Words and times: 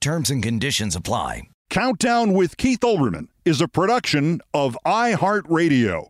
Terms 0.00 0.30
and 0.30 0.42
conditions 0.42 0.96
apply. 0.96 1.42
Countdown 1.68 2.32
with 2.32 2.56
Keith 2.56 2.80
Olbermann 2.80 3.28
is 3.44 3.60
a 3.60 3.68
production 3.68 4.40
of 4.54 4.78
iHeartRadio. 4.86 6.06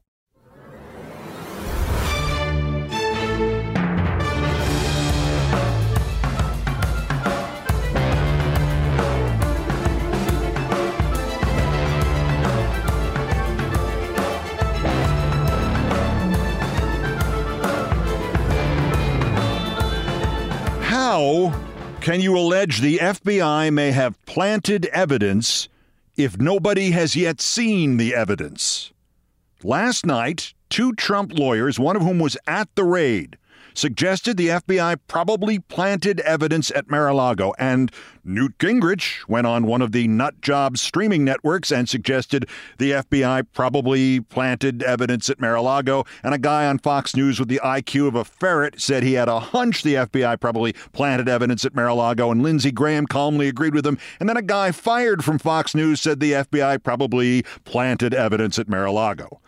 How 20.81 21.60
can 22.11 22.21
you 22.21 22.37
allege 22.37 22.81
the 22.81 22.99
FBI 22.99 23.73
may 23.73 23.93
have 23.93 24.21
planted 24.27 24.87
evidence 24.87 25.69
if 26.17 26.41
nobody 26.41 26.91
has 26.91 27.15
yet 27.15 27.41
seen 27.41 27.99
the 27.99 28.17
evidence? 28.17 28.91
Last 29.63 30.05
night, 30.05 30.53
two 30.71 30.93
Trump 30.95 31.33
lawyers, 31.33 31.79
one 31.79 31.95
of 31.95 32.03
whom 32.03 32.19
was 32.19 32.37
at 32.49 32.69
the 32.75 32.83
raid, 32.83 33.39
suggested 33.75 34.37
the 34.37 34.49
FBI 34.49 34.99
probably 35.09 35.59
planted 35.59 36.21
evidence 36.21 36.71
at 36.75 36.91
Mar 36.91 37.09
a 37.09 37.15
Lago. 37.15 37.55
And 37.59 37.91
Newt 38.25 38.59
Gingrich 38.59 39.27
went 39.29 39.47
on 39.47 39.67
one 39.67 39.83
of 39.83 39.93
the 39.93 40.07
nut 40.07 40.41
job 40.41 40.77
streaming 40.77 41.25
networks 41.25 41.73
and 41.73 41.89
suggested 41.89 42.49
the 42.79 42.93
FBI 42.93 43.47
probably 43.53 44.21
planted 44.21 44.83
evidence 44.83 45.31
at 45.31 45.41
Mar 45.41 45.55
a 45.55 45.63
Lago. 45.63 46.05
And 46.23 46.35
a 46.35 46.39
guy 46.39 46.67
on 46.67 46.79
Fox 46.79 47.17
News 47.17 47.39
with 47.39 47.49
the 47.49 47.61
IQ 47.65 48.09
of 48.09 48.15
a 48.15 48.25
ferret 48.25 48.81
said 48.81 49.03
he 49.03 49.15
had 49.15 49.29
a 49.29 49.41
hunch 49.41 49.83
the 49.83 49.95
FBI 49.95 50.39
probably 50.41 50.75
planted 50.93 51.29
evidence 51.29 51.65
at 51.65 51.75
Mar 51.75 51.89
a 51.89 51.95
Lago. 51.95 52.31
And 52.31 52.43
Lindsey 52.43 52.71
Graham 52.71 53.07
calmly 53.07 53.49
agreed 53.49 53.75
with 53.75 53.87
him. 53.87 53.99
And 54.19 54.29
then 54.29 54.37
a 54.37 54.43
guy 54.43 54.73
fired 54.73 55.25
from 55.25 55.39
Fox 55.39 55.75
News 55.75 56.01
said 56.01 56.21
the 56.21 56.33
FBI 56.33 56.83
probably 56.83 57.45
planted 57.65 58.15
evidence 58.15 58.59
at 58.59 58.69
Mar 58.69 58.85
a 58.85 58.93
Lago. 58.93 59.41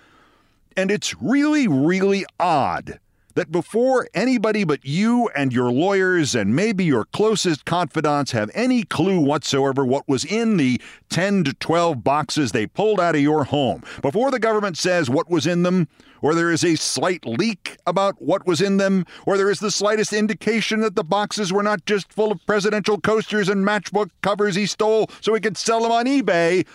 And 0.76 0.90
it's 0.90 1.14
really, 1.20 1.68
really 1.68 2.24
odd 2.40 2.98
that 3.34 3.52
before 3.52 4.08
anybody 4.14 4.64
but 4.64 4.84
you 4.84 5.28
and 5.34 5.52
your 5.52 5.70
lawyers 5.70 6.34
and 6.34 6.54
maybe 6.54 6.84
your 6.84 7.04
closest 7.06 7.64
confidants 7.64 8.32
have 8.32 8.50
any 8.54 8.82
clue 8.82 9.20
whatsoever 9.20 9.84
what 9.84 10.08
was 10.08 10.24
in 10.24 10.56
the 10.56 10.80
10 11.10 11.44
to 11.44 11.52
12 11.54 12.02
boxes 12.02 12.52
they 12.52 12.66
pulled 12.66 13.00
out 13.00 13.14
of 13.14 13.20
your 13.20 13.44
home, 13.44 13.82
before 14.00 14.30
the 14.30 14.38
government 14.38 14.76
says 14.76 15.10
what 15.10 15.30
was 15.30 15.46
in 15.46 15.62
them, 15.62 15.88
or 16.22 16.34
there 16.34 16.52
is 16.52 16.64
a 16.64 16.76
slight 16.76 17.26
leak 17.26 17.76
about 17.86 18.20
what 18.22 18.46
was 18.46 18.60
in 18.60 18.76
them, 18.76 19.04
or 19.26 19.36
there 19.36 19.50
is 19.50 19.60
the 19.60 19.70
slightest 19.70 20.12
indication 20.12 20.80
that 20.80 20.94
the 20.94 21.04
boxes 21.04 21.52
were 21.52 21.62
not 21.62 21.84
just 21.84 22.12
full 22.12 22.32
of 22.32 22.44
presidential 22.46 23.00
coasters 23.00 23.48
and 23.48 23.66
matchbook 23.66 24.10
covers 24.22 24.54
he 24.54 24.66
stole 24.66 25.10
so 25.20 25.34
he 25.34 25.40
could 25.40 25.56
sell 25.56 25.82
them 25.82 25.92
on 25.92 26.06
eBay. 26.06 26.66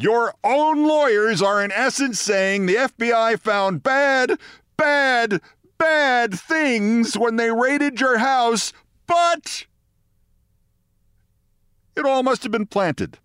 Your 0.00 0.34
own 0.44 0.86
lawyers 0.86 1.42
are 1.42 1.62
in 1.64 1.72
essence 1.72 2.20
saying 2.20 2.66
the 2.66 2.76
FBI 2.76 3.40
found 3.40 3.82
bad, 3.82 4.38
bad, 4.76 5.40
bad 5.78 6.38
things 6.38 7.16
when 7.16 7.36
they 7.36 7.50
raided 7.50 8.00
your 8.00 8.18
house, 8.18 8.72
but 9.06 9.66
it 11.96 12.04
all 12.04 12.22
must 12.22 12.42
have 12.42 12.52
been 12.52 12.66
planted. 12.66 13.18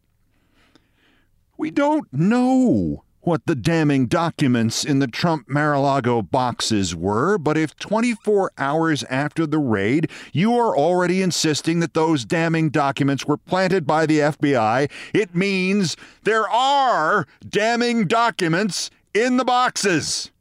We 1.57 1.71
don't 1.71 2.11
know 2.11 3.03
what 3.21 3.45
the 3.45 3.55
damning 3.55 4.05
documents 4.05 4.83
in 4.83 4.99
the 4.99 5.07
Trump 5.07 5.47
Mar 5.47 5.73
a 5.73 5.79
Lago 5.79 6.21
boxes 6.21 6.93
were, 6.93 7.37
but 7.37 7.57
if 7.57 7.75
24 7.77 8.51
hours 8.57 9.03
after 9.05 9.47
the 9.47 9.59
raid 9.59 10.09
you 10.33 10.57
are 10.57 10.77
already 10.77 11.21
insisting 11.21 11.79
that 11.79 11.93
those 11.93 12.25
damning 12.25 12.69
documents 12.69 13.25
were 13.25 13.37
planted 13.37 13.87
by 13.87 14.05
the 14.05 14.19
FBI, 14.19 14.91
it 15.13 15.33
means 15.33 15.95
there 16.23 16.49
are 16.49 17.25
damning 17.47 18.07
documents 18.07 18.89
in 19.13 19.37
the 19.37 19.45
boxes. 19.45 20.32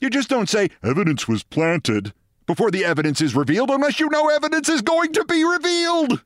You 0.00 0.10
just 0.10 0.28
don't 0.28 0.48
say 0.48 0.70
evidence 0.82 1.28
was 1.28 1.42
planted 1.42 2.12
before 2.46 2.70
the 2.70 2.84
evidence 2.84 3.20
is 3.20 3.36
revealed 3.36 3.70
unless 3.70 4.00
you 4.00 4.08
know 4.08 4.28
evidence 4.28 4.68
is 4.68 4.82
going 4.82 5.12
to 5.12 5.24
be 5.24 5.44
revealed. 5.44 6.24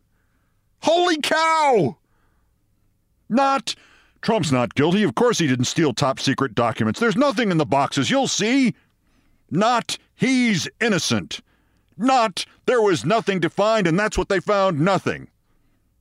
Holy 0.83 1.19
cow! 1.21 1.99
Not 3.29 3.75
Trump's 4.23 4.53
not 4.53 4.75
guilty. 4.75 5.03
Of 5.03 5.15
course 5.15 5.39
he 5.39 5.47
didn't 5.47 5.67
steal 5.67 5.93
top 5.93 6.19
secret 6.19 6.55
documents. 6.55 6.99
There's 6.99 7.17
nothing 7.17 7.51
in 7.51 7.59
the 7.59 7.67
boxes. 7.67 8.11
You'll 8.11 8.29
see. 8.29 8.75
Not 9.51 9.99
he's 10.15 10.69
innocent. 10.81 11.41
Not 11.99 12.47
there 12.67 12.81
was 12.81 13.05
nothing 13.05 13.41
to 13.41 13.51
find 13.51 13.87
and 13.87 13.99
that's 13.99 14.17
what 14.17 14.29
they 14.29 14.41
found. 14.41 14.81
Nothing. 14.81 15.29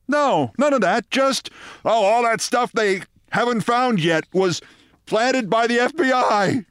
No, 0.08 0.52
none 0.58 0.74
of 0.74 0.82
that. 0.82 1.10
Just, 1.10 1.50
oh, 1.84 2.06
all 2.06 2.24
that 2.24 2.40
stuff 2.40 2.72
they 2.72 3.02
haven't 3.32 3.62
found 3.62 4.00
yet 4.00 4.26
was 4.34 4.62
planted 5.06 5.50
by 5.50 5.68
the 5.68 5.78
FBI. 5.78 6.66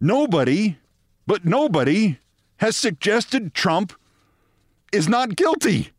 Nobody, 0.00 0.78
but 1.26 1.44
nobody, 1.44 2.18
has 2.56 2.76
suggested 2.76 3.54
Trump 3.54 3.92
is 4.92 5.08
not 5.08 5.36
guilty. 5.36 5.90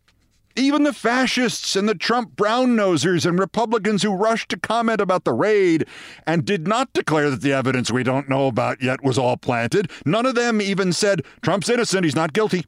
Even 0.56 0.84
the 0.84 0.94
fascists 0.94 1.76
and 1.76 1.88
the 1.88 1.96
Trump 1.96 2.36
brown 2.36 2.76
nosers 2.76 3.26
and 3.26 3.40
Republicans 3.40 4.04
who 4.04 4.14
rushed 4.14 4.50
to 4.50 4.60
comment 4.60 5.00
about 5.00 5.24
the 5.24 5.34
raid 5.34 5.86
and 6.28 6.44
did 6.44 6.68
not 6.68 6.92
declare 6.94 7.30
that 7.30 7.42
the 7.42 7.54
evidence 7.54 7.92
we 7.92 8.04
don't 8.04 8.28
know 8.28 8.48
about 8.48 8.82
yet 8.82 9.04
was 9.04 9.18
all 9.18 9.38
planted, 9.38 9.90
none 10.06 10.26
of 10.26 10.36
them 10.36 10.62
even 10.62 10.92
said 10.92 11.24
Trump's 11.42 11.70
innocent, 11.70 12.04
he's 12.04 12.16
not 12.16 12.34
guilty. 12.34 12.66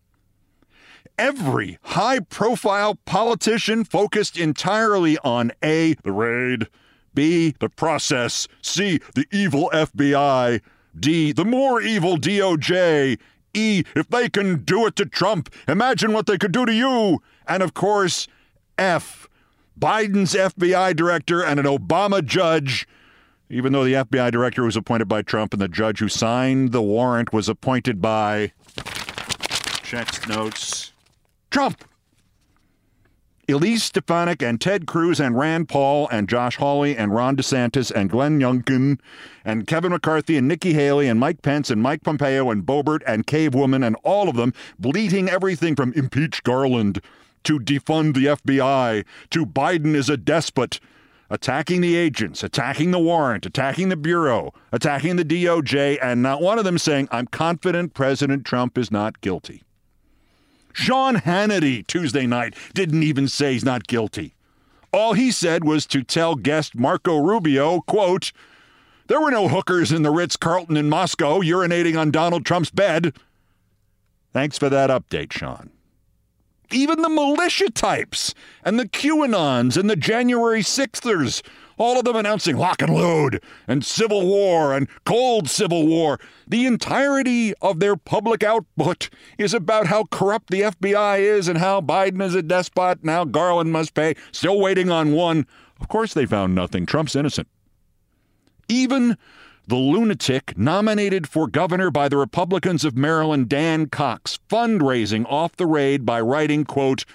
Every 1.17 1.77
high 1.83 2.19
profile 2.21 2.95
politician 3.05 3.83
focused 3.83 4.37
entirely 4.37 5.17
on 5.19 5.51
A, 5.63 5.95
the 6.03 6.11
raid, 6.11 6.67
B, 7.13 7.53
the 7.59 7.69
process, 7.69 8.47
C, 8.61 8.99
the 9.13 9.27
evil 9.31 9.69
FBI, 9.73 10.61
D, 10.97 11.31
the 11.31 11.45
more 11.45 11.81
evil 11.81 12.17
DOJ, 12.17 13.19
E, 13.53 13.83
if 13.95 14.07
they 14.09 14.29
can 14.29 14.63
do 14.63 14.85
it 14.87 14.95
to 14.95 15.05
Trump, 15.05 15.53
imagine 15.67 16.13
what 16.13 16.25
they 16.25 16.37
could 16.37 16.51
do 16.51 16.65
to 16.65 16.73
you. 16.73 17.21
And 17.47 17.61
of 17.61 17.73
course, 17.73 18.27
F, 18.77 19.27
Biden's 19.79 20.33
FBI 20.33 20.95
director 20.95 21.43
and 21.43 21.59
an 21.59 21.65
Obama 21.65 22.23
judge, 22.25 22.87
even 23.49 23.73
though 23.73 23.83
the 23.83 23.93
FBI 23.93 24.31
director 24.31 24.63
was 24.63 24.75
appointed 24.75 25.07
by 25.07 25.21
Trump 25.21 25.53
and 25.53 25.61
the 25.61 25.67
judge 25.67 25.99
who 25.99 26.07
signed 26.07 26.71
the 26.71 26.81
warrant 26.81 27.33
was 27.33 27.47
appointed 27.47 28.01
by. 28.01 28.53
Checks 29.83 30.27
notes. 30.27 30.91
Trump. 31.51 31.83
Elise 33.49 33.83
Stefanik 33.83 34.41
and 34.41 34.61
Ted 34.61 34.85
Cruz 34.85 35.19
and 35.19 35.37
Rand 35.37 35.67
Paul 35.67 36.07
and 36.09 36.29
Josh 36.29 36.55
Hawley 36.55 36.95
and 36.95 37.13
Ron 37.13 37.35
DeSantis 37.35 37.91
and 37.91 38.09
Glenn 38.09 38.39
Youngkin 38.39 38.99
and 39.43 39.67
Kevin 39.67 39.91
McCarthy 39.91 40.37
and 40.37 40.47
Nikki 40.47 40.73
Haley 40.73 41.09
and 41.09 41.19
Mike 41.19 41.41
Pence 41.41 41.69
and 41.69 41.81
Mike 41.81 42.03
Pompeo 42.03 42.49
and 42.49 42.65
Boebert 42.65 43.01
and 43.05 43.27
Cave 43.27 43.53
Woman 43.53 43.83
and 43.83 43.97
all 44.03 44.29
of 44.29 44.37
them 44.37 44.53
bleating 44.79 45.27
everything 45.27 45.75
from 45.75 45.91
impeach 45.93 46.41
Garland 46.43 47.01
to 47.43 47.59
defund 47.59 48.13
the 48.13 48.27
FBI 48.27 49.03
to 49.31 49.45
Biden 49.45 49.93
is 49.93 50.09
a 50.09 50.15
despot, 50.15 50.79
attacking 51.29 51.81
the 51.81 51.97
agents, 51.97 52.43
attacking 52.43 52.91
the 52.91 52.99
warrant, 52.99 53.45
attacking 53.45 53.89
the 53.89 53.97
Bureau, 53.97 54.53
attacking 54.71 55.17
the 55.17 55.25
DOJ, 55.25 55.99
and 56.01 56.23
not 56.23 56.41
one 56.41 56.57
of 56.57 56.63
them 56.63 56.77
saying, 56.77 57.09
I'm 57.11 57.27
confident 57.27 57.93
President 57.93 58.45
Trump 58.45 58.77
is 58.77 58.89
not 58.89 59.19
guilty. 59.19 59.63
Sean 60.73 61.15
Hannity 61.17 61.85
Tuesday 61.85 62.27
night 62.27 62.55
didn't 62.73 63.03
even 63.03 63.27
say 63.27 63.53
he's 63.53 63.63
not 63.63 63.87
guilty. 63.87 64.35
All 64.91 65.13
he 65.13 65.31
said 65.31 65.63
was 65.63 65.85
to 65.87 66.03
tell 66.03 66.35
guest 66.35 66.75
Marco 66.75 67.17
Rubio, 67.17 67.81
quote, 67.81 68.31
there 69.07 69.19
were 69.19 69.31
no 69.31 69.47
hookers 69.47 69.91
in 69.91 70.03
the 70.03 70.11
Ritz 70.11 70.37
Carlton 70.37 70.77
in 70.77 70.89
Moscow 70.89 71.41
urinating 71.41 71.99
on 71.99 72.09
Donald 72.11 72.45
Trump's 72.45 72.69
bed. 72.69 73.13
Thanks 74.31 74.57
for 74.57 74.69
that 74.69 74.89
update, 74.89 75.31
Sean. 75.31 75.71
Even 76.71 77.01
the 77.01 77.09
militia 77.09 77.69
types 77.69 78.33
and 78.63 78.79
the 78.79 78.87
QAnons 78.87 79.77
and 79.77 79.89
the 79.89 79.95
January 79.95 80.61
6thers 80.61 81.43
all 81.77 81.97
of 81.97 82.05
them 82.05 82.15
announcing 82.15 82.57
lock 82.57 82.81
and 82.81 82.93
load 82.93 83.41
and 83.67 83.85
civil 83.85 84.25
war 84.25 84.73
and 84.73 84.87
cold 85.05 85.49
civil 85.49 85.85
war. 85.87 86.19
The 86.47 86.65
entirety 86.65 87.53
of 87.61 87.79
their 87.79 87.95
public 87.95 88.43
output 88.43 89.09
is 89.37 89.53
about 89.53 89.87
how 89.87 90.05
corrupt 90.05 90.49
the 90.49 90.61
FBI 90.61 91.19
is 91.19 91.47
and 91.47 91.57
how 91.57 91.81
Biden 91.81 92.21
is 92.21 92.35
a 92.35 92.41
despot. 92.41 93.03
Now 93.03 93.25
Garland 93.25 93.71
must 93.71 93.93
pay. 93.93 94.15
Still 94.31 94.59
waiting 94.59 94.89
on 94.89 95.13
one. 95.13 95.47
Of 95.79 95.87
course, 95.87 96.13
they 96.13 96.25
found 96.25 96.55
nothing. 96.55 96.85
Trump's 96.85 97.15
innocent. 97.15 97.47
Even 98.69 99.17
the 99.67 99.75
lunatic 99.75 100.57
nominated 100.57 101.27
for 101.27 101.47
governor 101.47 101.89
by 101.89 102.09
the 102.09 102.17
Republicans 102.17 102.83
of 102.83 102.97
Maryland, 102.97 103.47
Dan 103.47 103.87
Cox, 103.87 104.39
fundraising 104.49 105.25
off 105.29 105.55
the 105.55 105.65
raid 105.65 106.05
by 106.05 106.19
writing, 106.19 106.65
quote, 106.65 107.05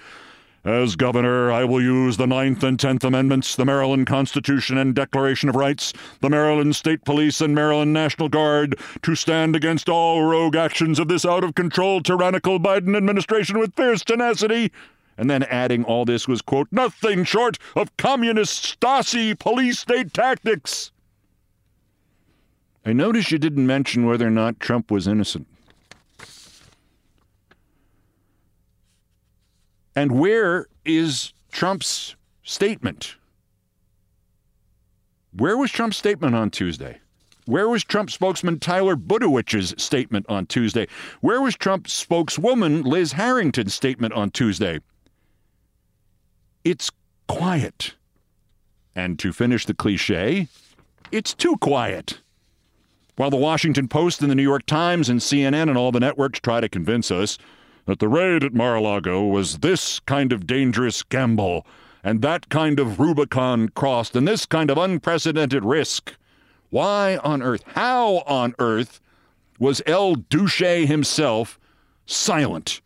as 0.63 0.95
governor, 0.95 1.51
I 1.51 1.63
will 1.63 1.81
use 1.81 2.17
the 2.17 2.27
Ninth 2.27 2.63
and 2.63 2.79
Tenth 2.79 3.03
Amendments, 3.03 3.55
the 3.55 3.65
Maryland 3.65 4.07
Constitution 4.07 4.77
and 4.77 4.93
Declaration 4.93 5.49
of 5.49 5.55
Rights, 5.55 5.93
the 6.19 6.29
Maryland 6.29 6.75
State 6.75 7.05
Police 7.05 7.39
and 7.41 7.55
Maryland 7.55 7.93
National 7.93 8.29
Guard 8.29 8.77
to 9.03 9.15
stand 9.15 9.55
against 9.55 9.87
all 9.87 10.23
rogue 10.23 10.55
actions 10.55 10.99
of 10.99 11.07
this 11.07 11.25
out 11.25 11.43
of 11.43 11.55
control, 11.55 12.01
tyrannical 12.01 12.59
Biden 12.59 12.95
administration 12.95 13.57
with 13.57 13.75
fierce 13.75 14.03
tenacity. 14.03 14.71
And 15.17 15.29
then 15.29 15.43
adding 15.43 15.83
all 15.83 16.05
this 16.05 16.27
was, 16.27 16.41
quote, 16.41 16.67
nothing 16.71 17.23
short 17.23 17.57
of 17.75 17.95
communist 17.97 18.79
Stasi 18.79 19.37
police 19.37 19.79
state 19.79 20.13
tactics. 20.13 20.91
I 22.85 22.93
notice 22.93 23.31
you 23.31 23.37
didn't 23.37 23.67
mention 23.67 24.05
whether 24.05 24.27
or 24.27 24.31
not 24.31 24.59
Trump 24.59 24.91
was 24.91 25.07
innocent. 25.07 25.47
And 29.99 30.17
where 30.17 30.67
is 30.85 31.33
Trump's 31.51 32.15
statement? 32.43 33.17
Where 35.33 35.57
was 35.57 35.71
Trump's 35.71 35.97
statement 35.97 36.35
on 36.35 36.51
Tuesday? 36.51 37.01
Where 37.47 37.67
was 37.67 37.83
Trump 37.83 38.09
spokesman 38.09 38.59
Tyler 38.59 38.95
Budowich's 38.95 39.75
statement 39.77 40.25
on 40.29 40.45
Tuesday? 40.45 40.87
Where 41.19 41.41
was 41.41 41.57
Trump 41.57 41.89
spokeswoman 41.89 42.83
Liz 42.83 43.11
Harrington's 43.11 43.73
statement 43.73 44.13
on 44.13 44.31
Tuesday? 44.31 44.79
It's 46.63 46.91
quiet. 47.27 47.95
And 48.95 49.19
to 49.19 49.33
finish 49.33 49.65
the 49.65 49.73
cliche, 49.73 50.47
it's 51.11 51.33
too 51.33 51.57
quiet. 51.57 52.21
While 53.17 53.31
the 53.31 53.35
Washington 53.35 53.89
Post 53.89 54.21
and 54.21 54.31
the 54.31 54.35
New 54.35 54.43
York 54.43 54.65
Times 54.65 55.09
and 55.09 55.19
CNN 55.19 55.67
and 55.67 55.77
all 55.77 55.91
the 55.91 55.99
networks 55.99 56.39
try 56.39 56.61
to 56.61 56.69
convince 56.69 57.11
us 57.11 57.37
that 57.89 57.97
the 57.97 58.07
raid 58.07 58.43
at 58.43 58.53
Mar 58.53 58.75
a 58.75 58.81
Lago 58.81 59.25
was 59.25 59.57
this 59.57 59.99
kind 60.01 60.31
of 60.31 60.45
dangerous 60.45 61.01
gamble 61.01 61.65
and 62.03 62.21
that 62.21 62.47
kind 62.49 62.79
of 62.79 62.99
Rubicon 62.99 63.69
crossed 63.69 64.15
and 64.15 64.27
this 64.27 64.45
kind 64.45 64.69
of 64.69 64.77
unprecedented 64.77 65.65
risk. 65.65 66.13
Why 66.69 67.17
on 67.23 67.41
earth, 67.41 67.63
how 67.69 68.17
on 68.27 68.53
earth 68.59 69.01
was 69.57 69.81
Il 69.87 70.13
Duce 70.13 70.59
himself 70.59 71.59
silent? 72.05 72.81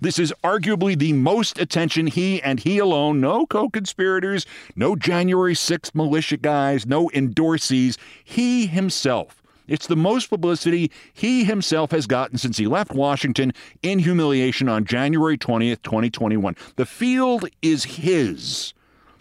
This 0.00 0.18
is 0.18 0.32
arguably 0.42 0.98
the 0.98 1.12
most 1.12 1.58
attention 1.58 2.06
he 2.06 2.40
and 2.40 2.58
he 2.58 2.78
alone, 2.78 3.20
no 3.20 3.44
co 3.44 3.68
conspirators, 3.68 4.46
no 4.74 4.96
January 4.96 5.52
6th 5.52 5.94
militia 5.94 6.38
guys, 6.38 6.86
no 6.86 7.10
endorsees, 7.10 7.98
he 8.24 8.66
himself 8.66 9.42
it's 9.68 9.86
the 9.86 9.96
most 9.96 10.28
publicity 10.28 10.90
he 11.12 11.44
himself 11.44 11.90
has 11.90 12.06
gotten 12.06 12.38
since 12.38 12.56
he 12.58 12.66
left 12.66 12.92
Washington 12.92 13.52
in 13.82 14.00
humiliation 14.00 14.68
on 14.68 14.84
January 14.84 15.36
20th, 15.38 15.82
2021. 15.82 16.56
The 16.76 16.86
field 16.86 17.48
is 17.62 17.84
his. 17.84 18.74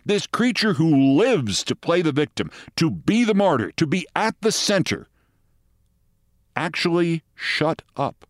This 0.06 0.28
creature 0.28 0.74
who 0.74 1.16
lives 1.18 1.64
to 1.64 1.75
play 1.75 2.02
the 2.02 2.12
victim, 2.12 2.52
to 2.75 2.92
be 2.92 3.24
the 3.24 3.34
martyr, 3.34 3.72
to 3.72 3.88
be 3.88 4.06
at 4.16 4.40
the 4.42 4.52
center, 4.52 5.08
actually 6.56 7.24
shut 7.34 7.82
up. 7.98 8.25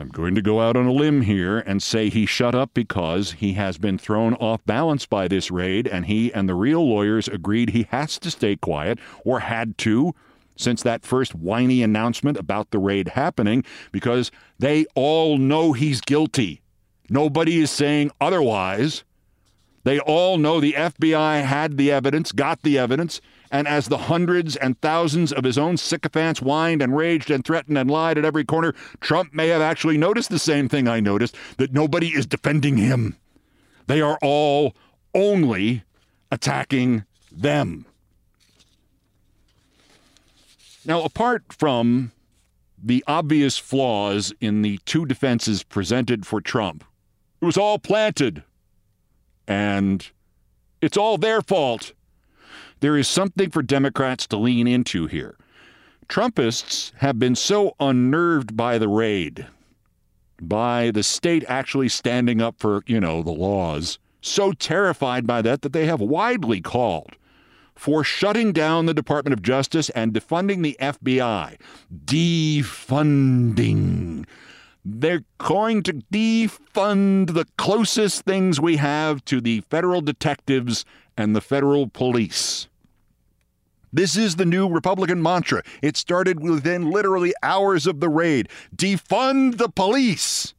I'm 0.00 0.10
going 0.10 0.36
to 0.36 0.42
go 0.42 0.60
out 0.60 0.76
on 0.76 0.86
a 0.86 0.92
limb 0.92 1.22
here 1.22 1.58
and 1.58 1.82
say 1.82 2.08
he 2.08 2.24
shut 2.24 2.54
up 2.54 2.72
because 2.72 3.32
he 3.32 3.54
has 3.54 3.78
been 3.78 3.98
thrown 3.98 4.34
off 4.34 4.64
balance 4.64 5.06
by 5.06 5.26
this 5.26 5.50
raid, 5.50 5.88
and 5.88 6.06
he 6.06 6.32
and 6.32 6.48
the 6.48 6.54
real 6.54 6.88
lawyers 6.88 7.26
agreed 7.26 7.70
he 7.70 7.88
has 7.90 8.16
to 8.20 8.30
stay 8.30 8.54
quiet, 8.54 9.00
or 9.24 9.40
had 9.40 9.76
to, 9.78 10.14
since 10.54 10.84
that 10.84 11.04
first 11.04 11.34
whiny 11.34 11.82
announcement 11.82 12.38
about 12.38 12.70
the 12.70 12.78
raid 12.78 13.08
happening, 13.08 13.64
because 13.90 14.30
they 14.60 14.86
all 14.94 15.36
know 15.36 15.72
he's 15.72 16.00
guilty. 16.00 16.62
Nobody 17.10 17.58
is 17.58 17.72
saying 17.72 18.12
otherwise. 18.20 19.02
They 19.82 19.98
all 19.98 20.38
know 20.38 20.60
the 20.60 20.74
FBI 20.74 21.42
had 21.42 21.76
the 21.76 21.90
evidence, 21.90 22.30
got 22.30 22.62
the 22.62 22.78
evidence, 22.78 23.20
and 23.50 23.66
as 23.66 23.88
the 23.88 23.98
hundreds 23.98 24.56
and 24.56 24.80
thousands 24.80 25.32
of 25.32 25.44
his 25.44 25.58
own 25.58 25.76
sycophants 25.76 26.40
whined 26.40 26.82
and 26.82 26.96
raged 26.96 27.30
and 27.30 27.44
threatened 27.44 27.78
and 27.78 27.90
lied 27.90 28.18
at 28.18 28.24
every 28.24 28.44
corner, 28.44 28.74
Trump 29.00 29.32
may 29.34 29.48
have 29.48 29.62
actually 29.62 29.96
noticed 29.98 30.30
the 30.30 30.38
same 30.38 30.68
thing 30.68 30.88
I 30.88 31.00
noticed 31.00 31.36
that 31.56 31.72
nobody 31.72 32.08
is 32.08 32.26
defending 32.26 32.76
him. 32.76 33.16
They 33.86 34.00
are 34.00 34.18
all 34.22 34.74
only 35.14 35.84
attacking 36.30 37.04
them. 37.32 37.86
Now, 40.84 41.02
apart 41.02 41.44
from 41.52 42.12
the 42.82 43.02
obvious 43.06 43.58
flaws 43.58 44.32
in 44.40 44.62
the 44.62 44.78
two 44.84 45.04
defenses 45.04 45.62
presented 45.62 46.26
for 46.26 46.40
Trump, 46.40 46.84
it 47.40 47.44
was 47.44 47.56
all 47.56 47.78
planted 47.78 48.42
and 49.46 50.08
it's 50.80 50.96
all 50.96 51.18
their 51.18 51.40
fault. 51.42 51.92
There 52.80 52.96
is 52.96 53.08
something 53.08 53.50
for 53.50 53.62
Democrats 53.62 54.26
to 54.28 54.36
lean 54.36 54.66
into 54.68 55.06
here. 55.06 55.36
Trumpists 56.08 56.92
have 56.96 57.18
been 57.18 57.34
so 57.34 57.74
unnerved 57.80 58.56
by 58.56 58.78
the 58.78 58.88
raid, 58.88 59.46
by 60.40 60.90
the 60.90 61.02
state 61.02 61.44
actually 61.48 61.88
standing 61.88 62.40
up 62.40 62.56
for, 62.58 62.82
you 62.86 63.00
know, 63.00 63.22
the 63.22 63.30
laws, 63.30 63.98
so 64.20 64.52
terrified 64.52 65.26
by 65.26 65.42
that 65.42 65.62
that 65.62 65.72
they 65.72 65.86
have 65.86 66.00
widely 66.00 66.60
called 66.60 67.16
for 67.74 68.02
shutting 68.02 68.52
down 68.52 68.86
the 68.86 68.94
Department 68.94 69.32
of 69.32 69.42
Justice 69.42 69.90
and 69.90 70.12
defunding 70.12 70.62
the 70.62 70.76
FBI. 70.80 71.56
Defunding. 72.04 73.46
They're 74.84 75.24
going 75.38 75.82
to 75.84 75.92
defund 76.12 77.34
the 77.34 77.46
closest 77.56 78.24
things 78.24 78.60
we 78.60 78.76
have 78.76 79.24
to 79.26 79.40
the 79.40 79.60
federal 79.60 80.00
detectives 80.00 80.84
and 81.18 81.34
the 81.34 81.40
federal 81.40 81.88
police. 81.88 82.68
This 83.92 84.16
is 84.16 84.36
the 84.36 84.46
new 84.46 84.68
Republican 84.68 85.20
mantra. 85.20 85.62
It 85.82 85.96
started 85.96 86.40
within 86.40 86.90
literally 86.90 87.34
hours 87.42 87.86
of 87.86 88.00
the 88.00 88.08
raid. 88.08 88.48
Defund 88.74 89.58
the 89.58 89.68
police. 89.68 90.54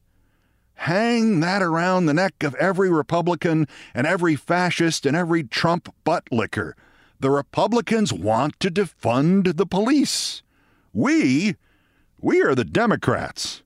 Hang 0.74 1.40
that 1.40 1.62
around 1.62 2.06
the 2.06 2.14
neck 2.14 2.42
of 2.42 2.54
every 2.56 2.90
Republican 2.90 3.66
and 3.94 4.06
every 4.06 4.36
fascist 4.36 5.06
and 5.06 5.16
every 5.16 5.44
Trump 5.44 5.94
butt 6.04 6.24
licker. 6.30 6.76
The 7.20 7.30
Republicans 7.30 8.12
want 8.12 8.58
to 8.60 8.70
defund 8.70 9.56
the 9.56 9.66
police. 9.66 10.42
We, 10.92 11.56
we 12.20 12.42
are 12.42 12.54
the 12.54 12.64
Democrats. 12.64 13.62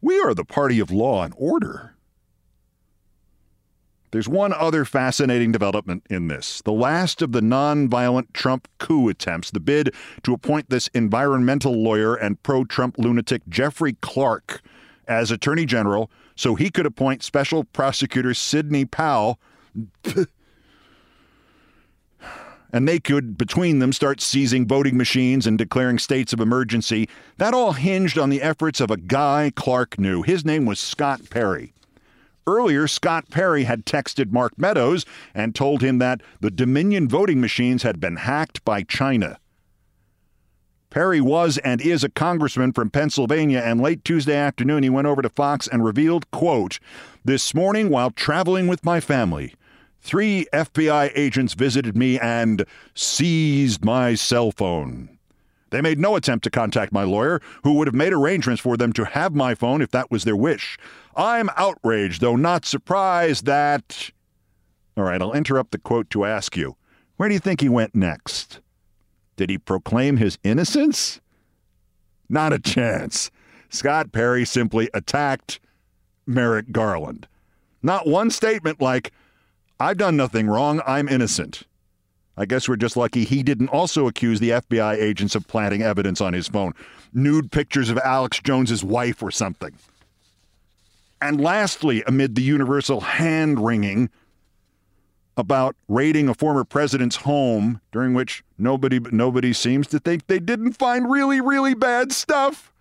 We 0.00 0.18
are 0.20 0.34
the 0.34 0.44
party 0.44 0.80
of 0.80 0.90
law 0.90 1.22
and 1.22 1.34
order. 1.36 1.94
There's 4.12 4.28
one 4.28 4.52
other 4.52 4.84
fascinating 4.84 5.52
development 5.52 6.04
in 6.10 6.28
this. 6.28 6.60
The 6.62 6.72
last 6.72 7.22
of 7.22 7.32
the 7.32 7.40
nonviolent 7.40 8.34
Trump 8.34 8.68
coup 8.78 9.08
attempts, 9.08 9.50
the 9.50 9.58
bid 9.58 9.94
to 10.22 10.34
appoint 10.34 10.68
this 10.68 10.88
environmental 10.88 11.72
lawyer 11.82 12.14
and 12.14 12.40
pro 12.42 12.64
Trump 12.64 12.98
lunatic 12.98 13.40
Jeffrey 13.48 13.94
Clark 14.02 14.60
as 15.08 15.30
Attorney 15.30 15.64
General 15.64 16.10
so 16.36 16.54
he 16.54 16.70
could 16.70 16.84
appoint 16.84 17.22
Special 17.22 17.64
Prosecutor 17.64 18.34
Sidney 18.34 18.84
Powell. 18.84 19.40
and 22.72 22.86
they 22.86 22.98
could, 22.98 23.38
between 23.38 23.78
them, 23.78 23.94
start 23.94 24.20
seizing 24.20 24.66
voting 24.66 24.98
machines 24.98 25.46
and 25.46 25.56
declaring 25.56 25.98
states 25.98 26.34
of 26.34 26.40
emergency. 26.40 27.08
That 27.38 27.54
all 27.54 27.72
hinged 27.72 28.18
on 28.18 28.28
the 28.28 28.42
efforts 28.42 28.78
of 28.80 28.90
a 28.90 28.98
guy 28.98 29.52
Clark 29.54 29.98
knew. 29.98 30.22
His 30.22 30.44
name 30.44 30.66
was 30.66 30.80
Scott 30.80 31.30
Perry. 31.30 31.72
Earlier, 32.46 32.88
Scott 32.88 33.30
Perry 33.30 33.64
had 33.64 33.86
texted 33.86 34.32
Mark 34.32 34.58
Meadows 34.58 35.04
and 35.34 35.54
told 35.54 35.82
him 35.82 35.98
that 35.98 36.20
the 36.40 36.50
Dominion 36.50 37.08
voting 37.08 37.40
machines 37.40 37.82
had 37.82 38.00
been 38.00 38.16
hacked 38.16 38.64
by 38.64 38.82
China. 38.82 39.38
Perry 40.90 41.20
was 41.20 41.56
and 41.58 41.80
is 41.80 42.04
a 42.04 42.10
congressman 42.10 42.72
from 42.72 42.90
Pennsylvania, 42.90 43.60
and 43.64 43.80
late 43.80 44.04
Tuesday 44.04 44.36
afternoon 44.36 44.82
he 44.82 44.90
went 44.90 45.06
over 45.06 45.22
to 45.22 45.30
Fox 45.30 45.66
and 45.66 45.84
revealed, 45.84 46.30
quote, 46.30 46.78
This 47.24 47.54
morning 47.54 47.88
while 47.88 48.10
traveling 48.10 48.66
with 48.66 48.84
my 48.84 49.00
family, 49.00 49.54
Three 50.02 50.46
FBI 50.52 51.12
agents 51.14 51.54
visited 51.54 51.96
me 51.96 52.18
and 52.18 52.66
seized 52.92 53.84
my 53.84 54.16
cell 54.16 54.50
phone. 54.50 55.16
They 55.70 55.80
made 55.80 56.00
no 56.00 56.16
attempt 56.16 56.42
to 56.44 56.50
contact 56.50 56.92
my 56.92 57.04
lawyer, 57.04 57.40
who 57.62 57.74
would 57.74 57.86
have 57.86 57.94
made 57.94 58.12
arrangements 58.12 58.60
for 58.60 58.76
them 58.76 58.92
to 58.94 59.04
have 59.04 59.32
my 59.32 59.54
phone 59.54 59.80
if 59.80 59.92
that 59.92 60.10
was 60.10 60.24
their 60.24 60.36
wish. 60.36 60.76
I'm 61.16 61.50
outraged, 61.56 62.20
though 62.20 62.36
not 62.36 62.64
surprised 62.64 63.46
that. 63.46 64.10
All 64.96 65.04
right, 65.04 65.20
I'll 65.20 65.32
interrupt 65.32 65.72
the 65.72 65.78
quote 65.78 66.10
to 66.10 66.24
ask 66.24 66.56
you 66.56 66.76
where 67.16 67.28
do 67.28 67.34
you 67.34 67.40
think 67.40 67.60
he 67.60 67.68
went 67.68 67.94
next? 67.94 68.60
Did 69.36 69.50
he 69.50 69.58
proclaim 69.58 70.16
his 70.16 70.38
innocence? 70.42 71.20
Not 72.28 72.52
a 72.52 72.58
chance. 72.58 73.30
Scott 73.68 74.12
Perry 74.12 74.44
simply 74.44 74.90
attacked 74.92 75.60
Merrick 76.26 76.72
Garland. 76.72 77.26
Not 77.82 78.06
one 78.06 78.30
statement 78.30 78.80
like, 78.80 79.12
I've 79.80 79.96
done 79.96 80.16
nothing 80.16 80.46
wrong. 80.46 80.80
I'm 80.86 81.08
innocent. 81.08 81.64
I 82.36 82.46
guess 82.46 82.68
we're 82.68 82.76
just 82.76 82.96
lucky 82.96 83.24
he 83.24 83.42
didn't 83.42 83.68
also 83.68 84.06
accuse 84.06 84.40
the 84.40 84.50
FBI 84.50 84.96
agents 84.96 85.34
of 85.34 85.46
planting 85.46 85.82
evidence 85.82 86.20
on 86.20 86.32
his 86.32 86.48
phone. 86.48 86.72
Nude 87.12 87.52
pictures 87.52 87.90
of 87.90 87.98
Alex 87.98 88.40
Jones's 88.42 88.82
wife 88.82 89.22
or 89.22 89.30
something. 89.30 89.74
And 91.22 91.40
lastly, 91.40 92.02
amid 92.06 92.34
the 92.34 92.42
universal 92.42 93.00
hand 93.00 93.64
wringing 93.64 94.10
about 95.36 95.76
raiding 95.86 96.28
a 96.28 96.34
former 96.34 96.64
president's 96.64 97.16
home, 97.16 97.80
during 97.92 98.12
which 98.12 98.42
nobody 98.58 98.98
nobody 98.98 99.52
seems 99.52 99.86
to 99.88 100.00
think 100.00 100.26
they 100.26 100.40
didn't 100.40 100.72
find 100.72 101.08
really, 101.08 101.40
really 101.40 101.74
bad 101.74 102.10
stuff 102.10 102.72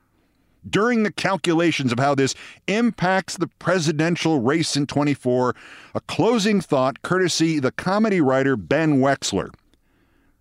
during 0.67 1.03
the 1.03 1.11
calculations 1.11 1.91
of 1.91 1.99
how 1.99 2.15
this 2.15 2.35
impacts 2.67 3.37
the 3.37 3.47
presidential 3.47 4.39
race 4.39 4.75
in 4.75 4.85
24, 4.85 5.55
a 5.95 6.01
closing 6.01 6.61
thought 6.61 7.01
courtesy 7.01 7.59
the 7.59 7.71
comedy 7.71 8.21
writer 8.21 8.55
Ben 8.55 8.99
Wexler. 8.99 9.49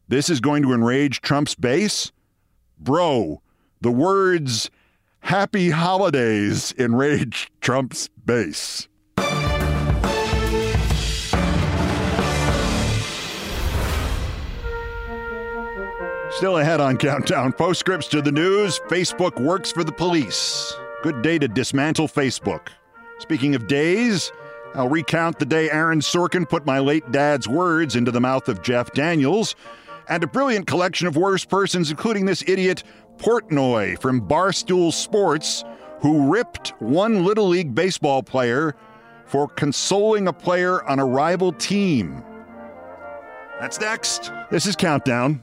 This 0.09 0.29
is 0.29 0.41
going 0.41 0.63
to 0.63 0.73
enrage 0.73 1.21
Trump's 1.21 1.55
base? 1.55 2.13
Bro, 2.79 3.41
the 3.81 3.91
words 3.91 4.71
happy 5.21 5.71
holidays 5.71 6.73
enraged 6.73 7.51
Trump's 7.61 8.09
base. 8.25 8.89
Still 16.31 16.59
ahead 16.59 16.81
on 16.81 16.97
Countdown. 16.97 17.53
Postscripts 17.53 18.09
to 18.09 18.23
the 18.23 18.33
news. 18.33 18.79
Facebook 18.89 19.39
works 19.41 19.71
for 19.71 19.85
the 19.85 19.93
police. 19.93 20.75
Good 21.03 21.23
day 21.23 21.39
to 21.39 21.49
dismantle 21.49 22.09
Facebook. 22.09 22.69
Speaking 23.19 23.55
of 23.55 23.67
days, 23.67 24.33
I'll 24.75 24.89
recount 24.89 25.39
the 25.39 25.45
day 25.45 25.71
Aaron 25.71 26.01
Sorkin 26.01 26.49
put 26.49 26.65
my 26.65 26.79
late 26.79 27.11
dad's 27.11 27.49
words 27.49 27.97
into 27.97 28.11
the 28.11 28.21
mouth 28.21 28.49
of 28.49 28.63
Jeff 28.63 28.93
Daniels, 28.93 29.55
and 30.09 30.25
a 30.25 30.27
brilliant 30.27 30.67
collection 30.67 31.07
of 31.07 31.17
worse 31.17 31.45
persons, 31.45 31.91
including 31.91 32.25
this 32.25 32.43
idiot 32.47 32.85
Portnoy 33.21 34.01
from 34.01 34.27
Barstool 34.27 34.93
Sports, 34.93 35.63
who 36.01 36.33
ripped 36.33 36.69
one 36.81 37.25
Little 37.25 37.49
League 37.49 37.75
baseball 37.75 38.23
player 38.23 38.75
for 39.27 39.47
consoling 39.47 40.27
a 40.27 40.33
player 40.33 40.83
on 40.85 40.99
a 40.99 41.05
rival 41.05 41.53
team. 41.53 42.25
That's 43.61 43.79
next. 43.79 44.33
This 44.51 44.65
is 44.65 44.75
Countdown. 44.75 45.43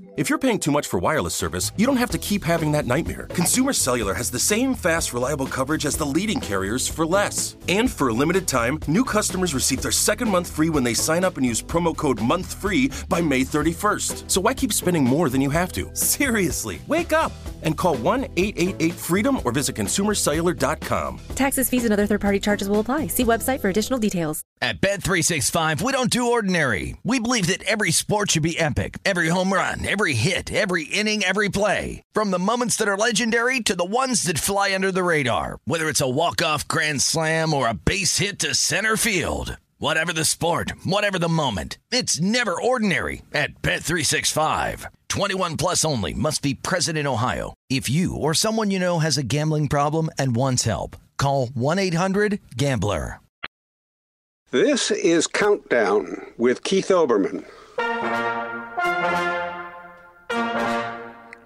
If 0.17 0.29
you're 0.29 0.39
paying 0.39 0.59
too 0.59 0.71
much 0.71 0.87
for 0.87 0.99
wireless 0.99 1.33
service, 1.33 1.71
you 1.77 1.85
don't 1.85 1.95
have 1.95 2.09
to 2.09 2.17
keep 2.17 2.43
having 2.43 2.73
that 2.73 2.85
nightmare. 2.85 3.27
Consumer 3.27 3.71
Cellular 3.71 4.13
has 4.13 4.29
the 4.29 4.39
same 4.39 4.75
fast, 4.75 5.13
reliable 5.13 5.45
coverage 5.45 5.85
as 5.85 5.95
the 5.95 6.05
leading 6.05 6.41
carriers 6.41 6.85
for 6.85 7.05
less. 7.05 7.55
And 7.69 7.89
for 7.89 8.09
a 8.09 8.13
limited 8.13 8.45
time, 8.45 8.79
new 8.89 9.05
customers 9.05 9.53
receive 9.53 9.81
their 9.81 9.93
second 9.93 10.29
month 10.29 10.51
free 10.51 10.69
when 10.69 10.83
they 10.83 10.93
sign 10.93 11.23
up 11.23 11.37
and 11.37 11.45
use 11.45 11.61
promo 11.63 11.95
code 11.95 12.17
MONTHFREE 12.17 13.07
by 13.07 13.21
May 13.21 13.41
31st. 13.41 14.29
So 14.29 14.41
why 14.41 14.53
keep 14.53 14.73
spending 14.73 15.05
more 15.05 15.29
than 15.29 15.39
you 15.39 15.49
have 15.49 15.71
to? 15.73 15.89
Seriously, 15.95 16.81
wake 16.87 17.13
up 17.13 17.31
and 17.63 17.77
call 17.77 17.95
1 17.95 18.25
888 18.35 18.93
freedom 18.93 19.39
or 19.45 19.53
visit 19.53 19.77
consumercellular.com. 19.77 21.19
Taxes, 21.35 21.69
fees, 21.69 21.85
and 21.85 21.93
other 21.93 22.05
third 22.05 22.21
party 22.21 22.39
charges 22.39 22.67
will 22.67 22.81
apply. 22.81 23.07
See 23.07 23.23
website 23.23 23.61
for 23.61 23.69
additional 23.69 23.99
details. 23.99 24.41
At 24.61 24.81
Bet365, 24.81 25.81
we 25.81 25.91
don't 25.91 26.09
do 26.11 26.31
ordinary. 26.31 26.95
We 27.03 27.19
believe 27.19 27.47
that 27.47 27.63
every 27.63 27.91
sport 27.91 28.31
should 28.31 28.43
be 28.43 28.59
epic 28.59 28.99
every 29.05 29.27
home 29.27 29.51
run, 29.51 29.83
every 29.87 30.00
hit, 30.13 30.53
every 30.53 30.83
inning, 30.83 31.23
every 31.23 31.49
play. 31.49 32.03
From 32.11 32.29
the 32.29 32.37
moments 32.37 32.75
that 32.75 32.87
are 32.87 32.95
legendary 32.95 33.59
to 33.61 33.75
the 33.75 33.83
ones 33.83 34.21
that 34.23 34.37
fly 34.37 34.75
under 34.75 34.91
the 34.91 35.03
radar, 35.03 35.57
whether 35.65 35.89
it's 35.89 36.01
a 36.01 36.09
walk-off 36.09 36.67
grand 36.67 37.01
slam 37.01 37.53
or 37.53 37.67
a 37.67 37.73
base 37.73 38.19
hit 38.19 38.37
to 38.39 38.53
center 38.53 38.95
field. 38.95 39.57
Whatever 39.79 40.13
the 40.13 40.25
sport, 40.25 40.73
whatever 40.83 41.17
the 41.17 41.27
moment, 41.27 41.79
it's 41.91 42.21
never 42.21 42.53
ordinary 42.53 43.23
at 43.33 43.63
Bet365. 43.63 44.85
21 45.07 45.57
plus 45.57 45.83
only 45.83 46.13
must 46.13 46.43
be 46.43 46.53
present 46.53 46.99
in 46.99 47.07
Ohio. 47.07 47.55
If 47.67 47.89
you 47.89 48.15
or 48.15 48.35
someone 48.35 48.69
you 48.69 48.77
know 48.77 48.99
has 48.99 49.17
a 49.17 49.23
gambling 49.23 49.69
problem 49.69 50.11
and 50.19 50.35
wants 50.35 50.65
help, 50.65 50.97
call 51.17 51.47
1-800-GAMBLER. 51.47 53.21
This 54.51 54.91
is 54.91 55.27
Countdown 55.27 56.33
with 56.37 56.63
Keith 56.63 56.89
Olbermann. 56.89 57.45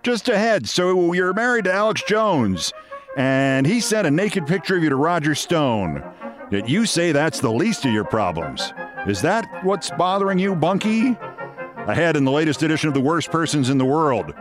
Just 0.06 0.30
ahead, 0.30 0.70
so 0.70 1.14
you're 1.14 1.34
married 1.34 1.66
to 1.66 1.74
Alex 1.74 2.04
Jones, 2.04 2.72
and 3.18 3.66
he 3.66 3.80
sent 3.80 4.06
a 4.06 4.12
naked 4.12 4.46
picture 4.46 4.78
of 4.78 4.84
you 4.84 4.90
to 4.90 4.96
Roger 4.96 5.34
Stone. 5.34 6.04
Yet 6.52 6.70
you 6.70 6.86
say 6.86 7.12
that's 7.12 7.40
the 7.40 7.52
least 7.52 7.86
of 7.86 7.92
your 7.92 8.04
problems. 8.04 8.72
Is 9.08 9.24
that 9.24 9.48
what's 9.64 9.90
bothering 9.90 10.38
you, 10.38 10.56
Bunky? 10.56 11.18
Ahead 11.88 12.18
in 12.18 12.24
the 12.24 12.32
latest 12.32 12.62
edition 12.62 12.88
of 12.88 12.94
The 12.94 13.02
Worst 13.02 13.32
Persons 13.32 13.72
in 13.72 13.80
the 13.80 13.86
World. 13.86 14.32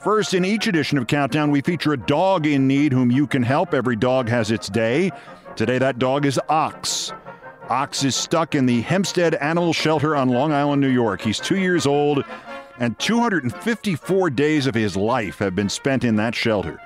First, 0.00 0.32
in 0.32 0.46
each 0.46 0.66
edition 0.66 0.96
of 0.96 1.06
Countdown, 1.06 1.50
we 1.50 1.60
feature 1.60 1.92
a 1.92 1.98
dog 1.98 2.46
in 2.46 2.66
need 2.66 2.94
whom 2.94 3.10
you 3.10 3.26
can 3.26 3.42
help. 3.42 3.74
Every 3.74 3.96
dog 3.96 4.30
has 4.30 4.50
its 4.50 4.70
day. 4.70 5.10
Today, 5.56 5.76
that 5.76 5.98
dog 5.98 6.24
is 6.24 6.40
Ox. 6.48 7.12
Ox 7.68 8.02
is 8.02 8.16
stuck 8.16 8.54
in 8.54 8.64
the 8.64 8.80
Hempstead 8.80 9.34
Animal 9.34 9.72
Shelter 9.74 10.16
on 10.16 10.30
Long 10.30 10.52
Island, 10.52 10.80
New 10.80 10.88
York. 10.88 11.20
He's 11.20 11.40
two 11.40 11.58
years 11.58 11.84
old, 11.84 12.24
and 12.78 12.98
254 12.98 14.30
days 14.30 14.66
of 14.66 14.74
his 14.74 14.96
life 14.96 15.38
have 15.38 15.54
been 15.54 15.68
spent 15.68 16.04
in 16.04 16.16
that 16.16 16.34
shelter. 16.34 16.80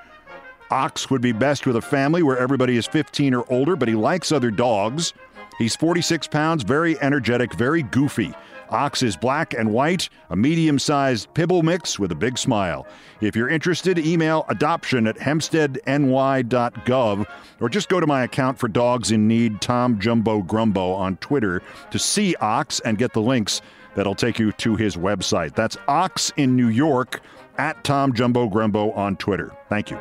Ox 0.69 1.09
would 1.09 1.21
be 1.21 1.33
best 1.33 1.67
with 1.67 1.75
a 1.75 1.81
family 1.81 2.23
where 2.23 2.37
everybody 2.37 2.77
is 2.77 2.87
15 2.87 3.33
or 3.33 3.45
older, 3.51 3.75
but 3.75 3.89
he 3.89 3.95
likes 3.95 4.31
other 4.31 4.51
dogs. 4.51 5.13
He's 5.57 5.75
46 5.75 6.27
pounds, 6.27 6.63
very 6.63 6.97
energetic, 7.01 7.53
very 7.53 7.83
goofy. 7.83 8.33
Ox 8.69 9.03
is 9.03 9.17
black 9.17 9.53
and 9.53 9.73
white, 9.73 10.07
a 10.29 10.35
medium 10.35 10.79
sized 10.79 11.33
pibble 11.33 11.61
mix 11.61 11.99
with 11.99 12.13
a 12.13 12.15
big 12.15 12.37
smile. 12.37 12.87
If 13.19 13.35
you're 13.35 13.49
interested, 13.49 13.99
email 13.99 14.45
adoption 14.47 15.07
at 15.07 15.17
hempsteadny.gov 15.17 17.27
or 17.59 17.69
just 17.69 17.89
go 17.89 17.99
to 17.99 18.07
my 18.07 18.23
account 18.23 18.57
for 18.57 18.69
dogs 18.69 19.11
in 19.11 19.27
need, 19.27 19.59
Tom 19.59 19.99
Jumbo 19.99 20.41
Grumbo, 20.41 20.95
on 20.95 21.17
Twitter 21.17 21.61
to 21.91 21.99
see 21.99 22.33
Ox 22.35 22.79
and 22.79 22.97
get 22.97 23.11
the 23.11 23.21
links 23.21 23.61
that'll 23.95 24.15
take 24.15 24.39
you 24.39 24.51
to 24.53 24.75
his 24.75 24.95
website. 24.95 25.55
That's 25.55 25.77
Ox 25.87 26.31
in 26.37 26.55
New 26.55 26.69
York 26.69 27.21
at 27.57 27.83
Tom 27.83 28.13
Jumbo 28.13 28.47
Grumbo 28.47 28.95
on 28.95 29.15
Twitter. 29.17 29.51
Thank 29.69 29.91
you. 29.91 29.99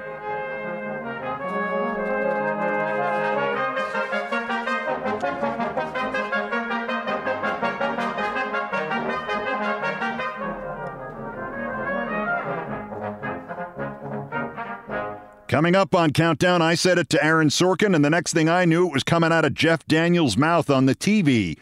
Coming 15.50 15.74
up 15.74 15.96
on 15.96 16.12
Countdown, 16.12 16.62
I 16.62 16.76
said 16.76 16.96
it 16.96 17.08
to 17.08 17.24
Aaron 17.24 17.48
Sorkin, 17.48 17.96
and 17.96 18.04
the 18.04 18.08
next 18.08 18.32
thing 18.32 18.48
I 18.48 18.64
knew, 18.64 18.86
it 18.86 18.92
was 18.92 19.02
coming 19.02 19.32
out 19.32 19.44
of 19.44 19.52
Jeff 19.52 19.84
Daniels' 19.88 20.36
mouth 20.36 20.70
on 20.70 20.86
the 20.86 20.94
TV. 20.94 21.58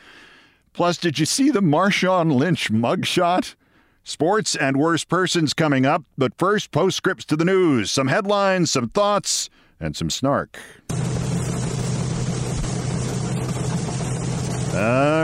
Plus, 0.78 0.96
did 0.96 1.18
you 1.18 1.26
see 1.26 1.50
the 1.50 1.60
Marshawn 1.60 2.32
Lynch 2.32 2.70
mugshot? 2.70 3.56
Sports 4.04 4.54
and 4.54 4.76
worse 4.76 5.02
persons 5.02 5.52
coming 5.52 5.84
up, 5.84 6.04
but 6.16 6.38
first, 6.38 6.70
postscripts 6.70 7.24
to 7.24 7.34
the 7.34 7.44
news. 7.44 7.90
Some 7.90 8.06
headlines, 8.06 8.70
some 8.70 8.88
thoughts, 8.88 9.50
and 9.80 9.96
some 9.96 10.08
snark. 10.08 10.56
All 10.90 10.98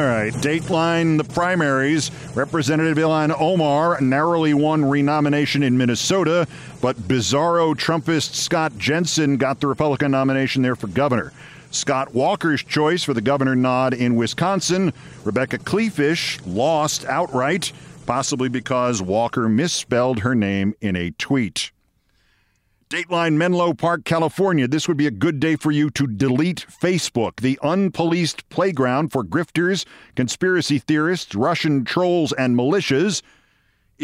right, 0.03 0.33
Dateline, 0.43 1.19
the 1.19 1.33
primaries. 1.33 2.11
Representative 2.35 2.97
Ilhan 2.97 3.41
Omar 3.41 4.01
narrowly 4.01 4.55
won 4.55 4.85
renomination 4.85 5.63
in 5.63 5.79
Minnesota, 5.79 6.49
but 6.81 6.97
bizarro 6.97 7.77
Trumpist 7.77 8.35
Scott 8.35 8.77
Jensen 8.77 9.37
got 9.37 9.61
the 9.61 9.69
Republican 9.69 10.11
nomination 10.11 10.63
there 10.63 10.75
for 10.75 10.89
governor. 10.89 11.33
Scott 11.75 12.15
Walker's 12.15 12.63
choice 12.63 13.03
for 13.03 13.15
the 13.15 13.21
governor 13.21 13.57
nod 13.57 13.95
in 13.95 14.15
Wisconsin, 14.15 14.93
Rebecca 15.25 15.59
Kleefisch, 15.59 16.41
lost 16.47 17.05
outright, 17.07 17.73
possibly 18.07 18.49
because 18.49 19.03
Walker 19.03 19.49
misspelled 19.49 20.21
her 20.21 20.37
name 20.37 20.75
in 20.81 20.95
a 20.95 21.11
tweet. 21.11 21.73
Dateline 22.91 23.33
Menlo 23.33 23.75
Park, 23.75 24.05
California. 24.05 24.69
This 24.69 24.87
would 24.87 24.97
be 24.97 25.09
a 25.09 25.11
good 25.11 25.41
day 25.41 25.57
for 25.57 25.73
you 25.73 25.91
to 25.91 26.07
delete 26.07 26.65
Facebook, 26.71 27.41
the 27.41 27.59
unpoliced 27.61 28.43
playground 28.51 29.11
for 29.11 29.25
grifters, 29.25 29.85
conspiracy 30.15 30.79
theorists, 30.79 31.35
Russian 31.35 31.85
trolls, 31.85 32.33
and 32.35 32.57
militias. 32.57 33.21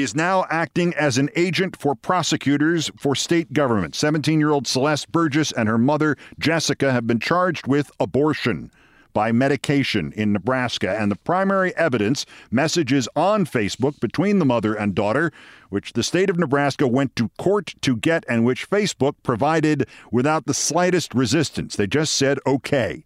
Is 0.01 0.15
now 0.15 0.47
acting 0.49 0.95
as 0.95 1.19
an 1.19 1.29
agent 1.37 1.77
for 1.77 1.95
prosecutors 1.95 2.91
for 2.97 3.15
state 3.15 3.53
government. 3.53 3.95
17 3.95 4.41
year 4.41 4.51
old 4.51 4.67
Celeste 4.67 5.13
Burgess 5.13 5.53
and 5.53 5.69
her 5.69 5.77
mother, 5.77 6.17
Jessica, 6.39 6.91
have 6.91 7.07
been 7.07 7.21
charged 7.21 7.67
with 7.67 7.91
abortion 8.01 8.71
by 9.13 9.31
medication 9.31 10.11
in 10.17 10.33
Nebraska, 10.33 10.99
and 10.99 11.11
the 11.11 11.17
primary 11.17 11.77
evidence 11.77 12.25
messages 12.51 13.11
on 13.15 13.45
Facebook 13.45 14.01
between 14.01 14.39
the 14.39 14.47
mother 14.47 14.73
and 14.75 14.95
daughter, 14.95 15.33
which 15.69 15.93
the 15.93 16.03
state 16.03 16.31
of 16.31 16.39
Nebraska 16.39 16.89
went 16.89 17.15
to 17.17 17.29
court 17.37 17.75
to 17.83 17.95
get 17.95 18.25
and 18.27 18.47
which 18.47 18.71
Facebook 18.71 19.17
provided 19.23 19.87
without 20.11 20.47
the 20.47 20.55
slightest 20.55 21.13
resistance. 21.13 21.77
They 21.77 21.87
just 21.87 22.15
said 22.15 22.39
okay. 22.47 23.05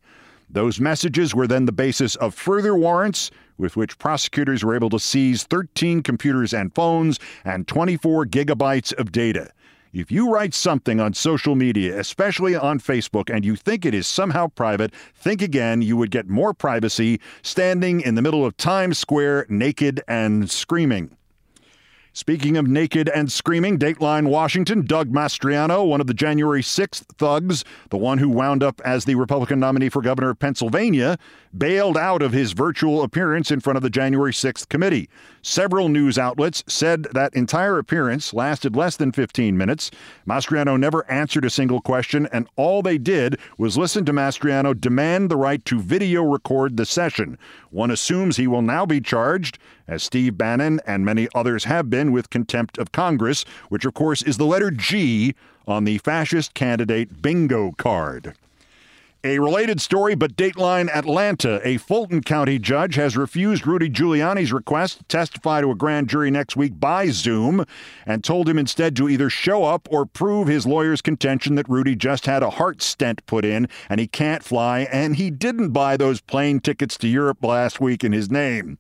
Those 0.49 0.79
messages 0.79 1.35
were 1.35 1.49
then 1.49 1.65
the 1.65 1.73
basis 1.73 2.15
of 2.15 2.37
further 2.37 2.77
warrants 2.77 3.33
with 3.59 3.77
which 3.77 3.99
prosecutors 3.99 4.65
were 4.65 4.75
able 4.75 4.91
to 4.91 4.99
seize 4.99 5.45
13 5.45 6.03
computers 6.03 6.53
and 6.53 6.75
phones 6.75 7.19
and 7.45 7.67
24 7.67 8.27
gigabytes 8.27 8.93
of 8.95 9.13
data. 9.13 9.51
If 9.93 10.11
you 10.11 10.29
write 10.29 10.55
something 10.55 10.99
on 10.99 11.15
social 11.15 11.55
media, 11.55 11.97
especially 12.01 12.57
on 12.57 12.81
Facebook, 12.81 13.33
and 13.33 13.45
you 13.45 13.55
think 13.55 13.87
it 13.87 13.95
is 13.95 14.09
somehow 14.09 14.49
private, 14.49 14.93
think 15.15 15.41
again. 15.41 15.83
You 15.83 15.97
would 15.97 16.11
get 16.11 16.29
more 16.29 16.53
privacy 16.53 17.21
standing 17.43 18.01
in 18.01 18.17
the 18.17 18.23
middle 18.23 18.45
of 18.45 18.57
Times 18.57 18.99
Square 18.99 19.47
naked 19.49 20.03
and 20.09 20.51
screaming. 20.51 21.17
Speaking 22.17 22.57
of 22.57 22.69
naked 22.69 23.09
and 23.09 23.31
screaming, 23.31 23.77
Dateline 23.77 24.29
Washington, 24.29 24.87
Doug 24.87 25.11
Mastriano, 25.11 25.85
one 25.85 26.01
of 26.01 26.07
the 26.07 26.15
January 26.15 26.63
6th 26.63 27.07
thugs, 27.19 27.65
the 27.91 27.97
one 27.97 28.19
who 28.19 28.29
wound 28.29 28.63
up 28.63 28.81
as 28.85 29.05
the 29.05 29.17
Republican 29.17 29.59
nominee 29.59 29.89
for 29.89 30.01
governor 30.01 30.31
of 30.31 30.39
Pennsylvania, 30.39 31.19
bailed 31.59 31.97
out 31.97 32.23
of 32.23 32.31
his 32.31 32.53
virtual 32.53 33.03
appearance 33.03 33.51
in 33.51 33.59
front 33.59 33.77
of 33.77 33.83
the 33.83 33.91
January 33.91 34.31
6th 34.31 34.69
committee. 34.69 35.09
Several 35.43 35.89
news 35.89 36.17
outlets 36.17 36.63
said 36.69 37.09
that 37.15 37.35
entire 37.35 37.79
appearance 37.79 38.33
lasted 38.33 38.77
less 38.77 38.97
than 38.97 39.11
15 39.11 39.59
minutes. 39.59 39.91
Mastriano 40.25 40.79
never 40.79 41.11
answered 41.11 41.45
a 41.45 41.51
single 41.51 41.81
question, 41.81 42.29
and 42.33 42.49
all 42.55 42.81
they 42.81 42.97
did 42.97 43.41
was 43.59 43.77
listen 43.77 44.05
to 44.05 44.13
Mastriano 44.13 44.73
demand 44.81 45.33
the 45.33 45.37
right 45.37 45.65
to 45.65 45.81
video 45.81 46.23
record 46.23 46.77
the 46.77 46.87
session. 46.87 47.37
One 47.71 47.91
assumes 47.91 48.37
he 48.37 48.47
will 48.47 48.63
now 48.63 48.87
be 48.87 49.01
charged 49.01 49.59
as 49.87 50.03
Steve 50.03 50.39
Bannon 50.39 50.81
and 50.87 51.05
many 51.05 51.29
others 51.35 51.65
have 51.65 51.91
been 51.91 52.13
with 52.13 52.31
contempt 52.31 52.79
of 52.79 52.93
Congress, 52.93 53.45
which 53.69 53.85
of 53.85 53.95
course 53.95 54.23
is 54.23 54.37
the 54.37 54.47
letter 54.47 54.71
G 54.71 55.35
on 55.67 55.85
the 55.85 55.99
fascist 55.99 56.55
candidate 56.55 57.23
bingo 57.23 57.73
card. 57.73 58.35
A 59.27 59.39
related 59.39 59.81
story, 59.81 60.15
but 60.15 60.37
Dateline 60.37 60.95
Atlanta. 60.95 61.59
A 61.67 61.79
Fulton 61.79 62.21
County 62.21 62.59
judge 62.59 62.97
has 62.97 63.17
refused 63.17 63.67
Rudy 63.67 63.89
Giuliani's 63.89 64.53
request 64.53 64.99
to 64.99 65.05
testify 65.05 65.63
to 65.63 65.71
a 65.71 65.75
grand 65.75 66.11
jury 66.11 66.31
next 66.31 66.57
week 66.57 66.79
by 66.79 67.09
Zoom 67.09 67.65
and 68.05 68.23
told 68.23 68.51
him 68.51 68.59
instead 68.59 68.95
to 68.97 69.09
either 69.09 69.31
show 69.31 69.65
up 69.65 69.89
or 69.91 70.05
prove 70.05 70.47
his 70.47 70.67
lawyer's 70.67 71.01
contention 71.01 71.55
that 71.55 71.71
Rudy 71.71 71.97
just 71.97 72.27
had 72.27 72.43
a 72.43 72.51
heart 72.51 72.83
stent 72.83 73.25
put 73.25 73.47
in 73.47 73.67
and 73.89 73.99
he 73.99 74.07
can't 74.07 74.45
fly 74.45 74.81
and 74.93 75.17
he 75.17 75.31
didn't 75.31 75.71
buy 75.71 75.97
those 75.97 76.21
plane 76.21 76.61
tickets 76.61 76.99
to 76.99 77.09
Europe 77.09 77.43
last 77.43 77.81
week 77.81 78.05
in 78.05 78.13
his 78.13 78.31
name. 78.31 78.77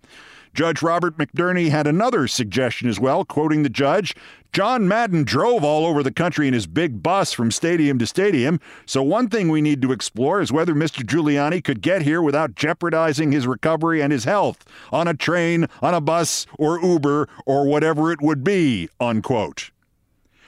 Judge 0.54 0.82
Robert 0.82 1.18
McBurney 1.18 1.68
had 1.68 1.86
another 1.86 2.28
suggestion 2.28 2.88
as 2.88 3.00
well, 3.00 3.24
quoting 3.24 3.64
the 3.64 3.68
judge 3.68 4.14
John 4.52 4.86
Madden 4.86 5.24
drove 5.24 5.64
all 5.64 5.84
over 5.84 6.00
the 6.04 6.12
country 6.12 6.46
in 6.46 6.54
his 6.54 6.68
big 6.68 7.02
bus 7.02 7.32
from 7.32 7.50
stadium 7.50 7.98
to 7.98 8.06
stadium, 8.06 8.60
so 8.86 9.02
one 9.02 9.28
thing 9.28 9.48
we 9.48 9.60
need 9.60 9.82
to 9.82 9.90
explore 9.90 10.40
is 10.40 10.52
whether 10.52 10.74
Mr. 10.74 11.02
Giuliani 11.04 11.62
could 11.62 11.82
get 11.82 12.02
here 12.02 12.22
without 12.22 12.54
jeopardizing 12.54 13.32
his 13.32 13.48
recovery 13.48 14.00
and 14.00 14.12
his 14.12 14.22
health 14.22 14.64
on 14.92 15.08
a 15.08 15.14
train, 15.14 15.66
on 15.82 15.92
a 15.92 16.00
bus, 16.00 16.46
or 16.56 16.80
Uber, 16.80 17.28
or 17.46 17.66
whatever 17.66 18.12
it 18.12 18.22
would 18.22 18.44
be, 18.44 18.88
unquote. 19.00 19.72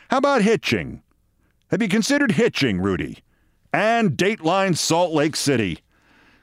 How 0.09 0.19
about 0.19 0.43
hitching? 0.43 1.03
Have 1.73 1.83
you 1.83 1.89
considered 1.89 2.31
hitching, 2.31 2.81
Rudy? 2.81 3.25
And 3.73 4.13
Dateline 4.13 4.77
Salt 4.77 5.13
Lake 5.13 5.35
City. 5.35 5.81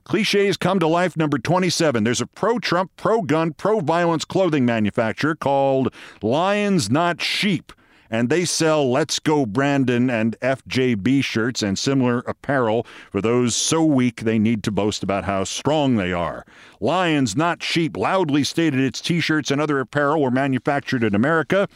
Cliches 0.05 0.57
come 0.57 0.79
to 0.79 0.87
life 0.87 1.15
number 1.15 1.37
27. 1.37 2.03
There's 2.03 2.19
a 2.19 2.27
pro 2.27 2.59
Trump, 2.59 2.91
pro 2.97 3.21
gun, 3.21 3.53
pro 3.53 3.79
violence 3.79 4.25
clothing 4.25 4.65
manufacturer 4.65 5.33
called 5.33 5.93
Lions 6.21 6.89
Not 6.89 7.21
Sheep, 7.21 7.71
and 8.09 8.29
they 8.29 8.43
sell 8.43 8.91
Let's 8.91 9.19
Go 9.19 9.45
Brandon 9.45 10.09
and 10.09 10.37
FJB 10.41 11.23
shirts 11.23 11.63
and 11.63 11.79
similar 11.79 12.19
apparel 12.19 12.85
for 13.11 13.21
those 13.21 13.55
so 13.55 13.83
weak 13.85 14.21
they 14.21 14.37
need 14.37 14.61
to 14.63 14.71
boast 14.71 15.03
about 15.03 15.23
how 15.23 15.45
strong 15.45 15.95
they 15.95 16.11
are. 16.11 16.45
Lions 16.81 17.37
Not 17.37 17.63
Sheep 17.63 17.95
loudly 17.95 18.43
stated 18.43 18.81
its 18.81 18.99
t 18.99 19.21
shirts 19.21 19.51
and 19.51 19.61
other 19.61 19.79
apparel 19.79 20.21
were 20.21 20.31
manufactured 20.31 21.03
in 21.03 21.15
America. 21.15 21.69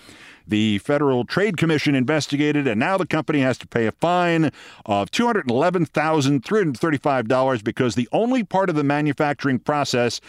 The 0.47 0.79
Federal 0.79 1.25
Trade 1.25 1.57
Commission 1.57 1.93
investigated, 1.93 2.65
and 2.67 2.79
now 2.79 2.97
the 2.97 3.05
company 3.05 3.41
has 3.41 3.59
to 3.59 3.67
pay 3.67 3.85
a 3.85 3.91
fine 3.91 4.49
of 4.85 5.11
$211,335 5.11 7.63
because 7.63 7.95
the 7.95 8.09
only 8.11 8.43
part 8.43 8.69
of 8.69 8.75
the 8.75 8.83
manufacturing 8.83 9.59
process 9.59 10.19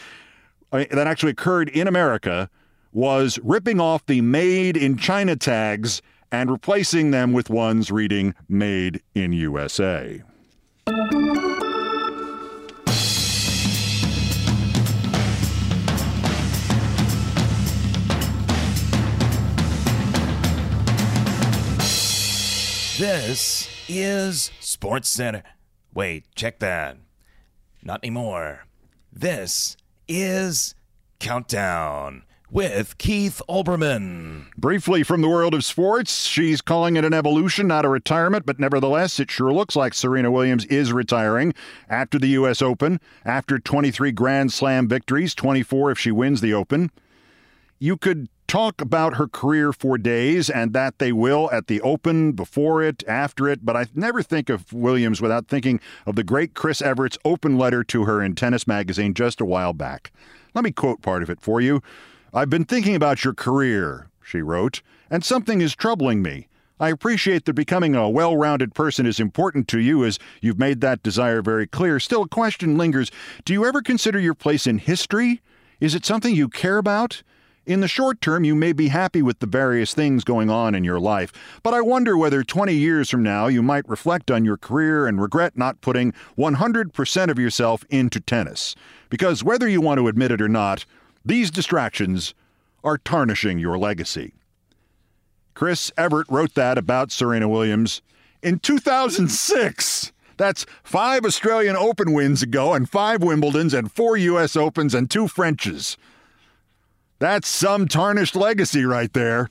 uh, 0.72 0.84
that 0.90 1.06
actually 1.06 1.32
occurred 1.32 1.68
in 1.68 1.86
America 1.86 2.50
was 2.92 3.38
ripping 3.42 3.80
off 3.80 4.04
the 4.06 4.20
Made 4.20 4.76
in 4.76 4.96
China 4.96 5.36
tags 5.36 6.02
and 6.32 6.50
replacing 6.50 7.10
them 7.10 7.32
with 7.32 7.48
ones 7.48 7.90
reading 7.90 8.34
Made 8.48 9.02
in 9.14 9.32
USA. 9.32 10.22
This 22.98 23.68
is 23.86 24.50
Sports 24.58 25.08
Center. 25.08 25.44
Wait, 25.94 26.24
check 26.34 26.58
that. 26.58 26.96
Not 27.80 28.00
anymore. 28.02 28.66
This 29.12 29.76
is 30.08 30.74
Countdown 31.20 32.24
with 32.50 32.98
Keith 32.98 33.40
Olbermann. 33.48 34.46
Briefly 34.56 35.04
from 35.04 35.20
the 35.20 35.28
world 35.28 35.54
of 35.54 35.64
sports, 35.64 36.24
she's 36.24 36.60
calling 36.60 36.96
it 36.96 37.04
an 37.04 37.14
evolution, 37.14 37.68
not 37.68 37.84
a 37.84 37.88
retirement, 37.88 38.44
but 38.44 38.58
nevertheless, 38.58 39.20
it 39.20 39.30
sure 39.30 39.52
looks 39.52 39.76
like 39.76 39.94
Serena 39.94 40.32
Williams 40.32 40.64
is 40.64 40.92
retiring 40.92 41.54
after 41.88 42.18
the 42.18 42.30
U.S. 42.30 42.60
Open, 42.60 42.98
after 43.24 43.60
23 43.60 44.10
Grand 44.10 44.52
Slam 44.52 44.88
victories, 44.88 45.36
24 45.36 45.92
if 45.92 46.00
she 46.00 46.10
wins 46.10 46.40
the 46.40 46.52
Open. 46.52 46.90
You 47.78 47.96
could 47.96 48.28
talk 48.48 48.80
about 48.80 49.16
her 49.16 49.28
career 49.28 49.72
for 49.72 49.98
days, 49.98 50.50
and 50.50 50.72
that 50.72 50.98
they 50.98 51.12
will 51.12 51.48
at 51.52 51.68
the 51.68 51.80
Open, 51.82 52.32
before 52.32 52.82
it, 52.82 53.04
after 53.06 53.46
it, 53.46 53.64
but 53.64 53.76
I 53.76 53.86
never 53.94 54.22
think 54.22 54.48
of 54.48 54.72
Williams 54.72 55.20
without 55.20 55.46
thinking 55.46 55.80
of 56.06 56.16
the 56.16 56.24
great 56.24 56.54
Chris 56.54 56.82
Evert's 56.82 57.18
open 57.24 57.58
letter 57.58 57.84
to 57.84 58.04
her 58.06 58.22
in 58.22 58.34
Tennis 58.34 58.66
Magazine 58.66 59.14
just 59.14 59.40
a 59.40 59.44
while 59.44 59.74
back. 59.74 60.10
Let 60.54 60.64
me 60.64 60.72
quote 60.72 61.02
part 61.02 61.22
of 61.22 61.30
it 61.30 61.40
for 61.40 61.60
you. 61.60 61.82
I've 62.32 62.50
been 62.50 62.64
thinking 62.64 62.96
about 62.96 63.22
your 63.22 63.34
career, 63.34 64.08
she 64.24 64.40
wrote, 64.40 64.82
and 65.10 65.24
something 65.24 65.60
is 65.60 65.76
troubling 65.76 66.22
me. 66.22 66.48
I 66.80 66.90
appreciate 66.90 67.44
that 67.44 67.54
becoming 67.54 67.94
a 67.94 68.08
well 68.08 68.36
rounded 68.36 68.74
person 68.74 69.04
is 69.04 69.20
important 69.20 69.68
to 69.68 69.80
you 69.80 70.04
as 70.04 70.18
you've 70.40 70.58
made 70.58 70.80
that 70.80 71.02
desire 71.02 71.42
very 71.42 71.66
clear. 71.66 71.98
Still, 71.98 72.22
a 72.22 72.28
question 72.28 72.78
lingers 72.78 73.10
Do 73.44 73.52
you 73.52 73.64
ever 73.66 73.82
consider 73.82 74.18
your 74.18 74.34
place 74.34 74.66
in 74.66 74.78
history? 74.78 75.42
Is 75.80 75.94
it 75.94 76.06
something 76.06 76.34
you 76.34 76.48
care 76.48 76.78
about? 76.78 77.22
In 77.68 77.80
the 77.80 77.86
short 77.86 78.22
term, 78.22 78.44
you 78.44 78.54
may 78.54 78.72
be 78.72 78.88
happy 78.88 79.20
with 79.20 79.40
the 79.40 79.46
various 79.46 79.92
things 79.92 80.24
going 80.24 80.48
on 80.48 80.74
in 80.74 80.84
your 80.84 80.98
life, 80.98 81.30
but 81.62 81.74
I 81.74 81.82
wonder 81.82 82.16
whether 82.16 82.42
20 82.42 82.72
years 82.72 83.10
from 83.10 83.22
now 83.22 83.46
you 83.46 83.62
might 83.62 83.86
reflect 83.86 84.30
on 84.30 84.42
your 84.42 84.56
career 84.56 85.06
and 85.06 85.20
regret 85.20 85.58
not 85.58 85.82
putting 85.82 86.14
100% 86.38 87.30
of 87.30 87.38
yourself 87.38 87.84
into 87.90 88.20
tennis. 88.20 88.74
Because 89.10 89.44
whether 89.44 89.68
you 89.68 89.82
want 89.82 89.98
to 89.98 90.08
admit 90.08 90.30
it 90.30 90.40
or 90.40 90.48
not, 90.48 90.86
these 91.26 91.50
distractions 91.50 92.32
are 92.82 92.96
tarnishing 92.96 93.58
your 93.58 93.76
legacy. 93.76 94.32
Chris 95.52 95.92
Evert 95.98 96.26
wrote 96.30 96.54
that 96.54 96.78
about 96.78 97.12
Serena 97.12 97.50
Williams 97.50 98.00
in 98.42 98.60
2006. 98.60 100.12
That's 100.38 100.64
five 100.82 101.26
Australian 101.26 101.76
Open 101.76 102.14
wins 102.14 102.42
ago, 102.42 102.72
and 102.72 102.88
five 102.88 103.20
Wimbledons, 103.20 103.74
and 103.78 103.92
four 103.92 104.16
U.S. 104.16 104.56
Opens, 104.56 104.94
and 104.94 105.10
two 105.10 105.28
Frenches. 105.28 105.98
That's 107.18 107.48
some 107.48 107.88
tarnished 107.88 108.36
legacy 108.36 108.84
right 108.84 109.12
there. 109.12 109.50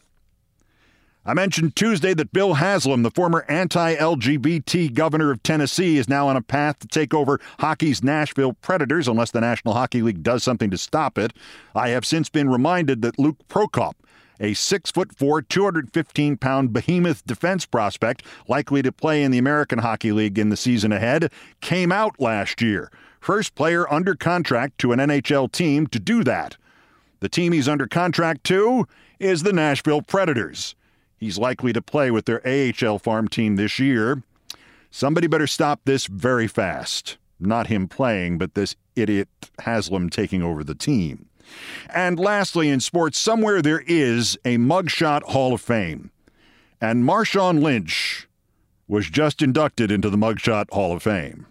I 1.25 1.33
mentioned 1.33 1.75
Tuesday 1.75 2.13
that 2.13 2.31
Bill 2.31 2.53
Haslam, 2.53 3.03
the 3.03 3.11
former 3.11 3.43
anti 3.49 3.95
LGBT 3.95 4.93
governor 4.93 5.31
of 5.31 5.43
Tennessee, 5.43 5.97
is 5.97 6.07
now 6.07 6.29
on 6.29 6.37
a 6.37 6.41
path 6.41 6.79
to 6.79 6.87
take 6.87 7.13
over 7.13 7.41
hockey's 7.59 8.01
Nashville 8.01 8.53
Predators 8.53 9.09
unless 9.09 9.31
the 9.31 9.41
National 9.41 9.73
Hockey 9.73 10.01
League 10.01 10.23
does 10.23 10.41
something 10.41 10.69
to 10.69 10.77
stop 10.77 11.17
it. 11.17 11.33
I 11.75 11.89
have 11.89 12.05
since 12.05 12.29
been 12.29 12.49
reminded 12.49 13.01
that 13.01 13.19
Luke 13.19 13.35
Prokop, 13.49 13.95
a 14.39 14.53
six 14.53 14.89
foot 14.89 15.13
four, 15.13 15.41
215 15.41 16.37
pound 16.37 16.71
behemoth 16.71 17.25
defense 17.25 17.65
prospect 17.65 18.23
likely 18.47 18.81
to 18.81 18.93
play 18.93 19.21
in 19.21 19.31
the 19.31 19.37
American 19.37 19.79
Hockey 19.79 20.13
League 20.13 20.39
in 20.39 20.47
the 20.47 20.55
season 20.55 20.93
ahead, 20.93 21.29
came 21.59 21.91
out 21.91 22.21
last 22.21 22.61
year. 22.61 22.89
First 23.19 23.53
player 23.53 23.91
under 23.91 24.15
contract 24.15 24.77
to 24.77 24.93
an 24.93 24.99
NHL 24.99 25.51
team 25.51 25.87
to 25.87 25.99
do 25.99 26.23
that. 26.23 26.55
The 27.19 27.29
team 27.29 27.51
he's 27.53 27.67
under 27.67 27.87
contract 27.87 28.43
to 28.45 28.87
is 29.19 29.43
the 29.43 29.53
Nashville 29.53 30.01
Predators. 30.01 30.75
He's 31.17 31.37
likely 31.37 31.73
to 31.73 31.81
play 31.81 32.11
with 32.11 32.25
their 32.25 32.41
AHL 32.45 32.99
farm 32.99 33.27
team 33.27 33.55
this 33.55 33.79
year. 33.79 34.23
Somebody 34.91 35.27
better 35.27 35.47
stop 35.47 35.81
this 35.85 36.05
very 36.05 36.47
fast. 36.47 37.17
Not 37.39 37.67
him 37.67 37.87
playing, 37.87 38.37
but 38.37 38.53
this 38.53 38.75
idiot 38.95 39.29
Haslam 39.59 40.09
taking 40.09 40.41
over 40.41 40.63
the 40.63 40.75
team. 40.75 41.27
And 41.93 42.19
lastly, 42.19 42.69
in 42.69 42.79
sports, 42.79 43.17
somewhere 43.17 43.61
there 43.61 43.83
is 43.87 44.37
a 44.43 44.57
mugshot 44.57 45.23
Hall 45.23 45.53
of 45.53 45.61
Fame. 45.61 46.11
And 46.81 47.03
Marshawn 47.03 47.61
Lynch 47.61 48.27
was 48.87 49.09
just 49.09 49.41
inducted 49.41 49.91
into 49.91 50.09
the 50.09 50.17
Mugshot 50.17 50.71
Hall 50.71 50.93
of 50.93 51.03
Fame. 51.03 51.47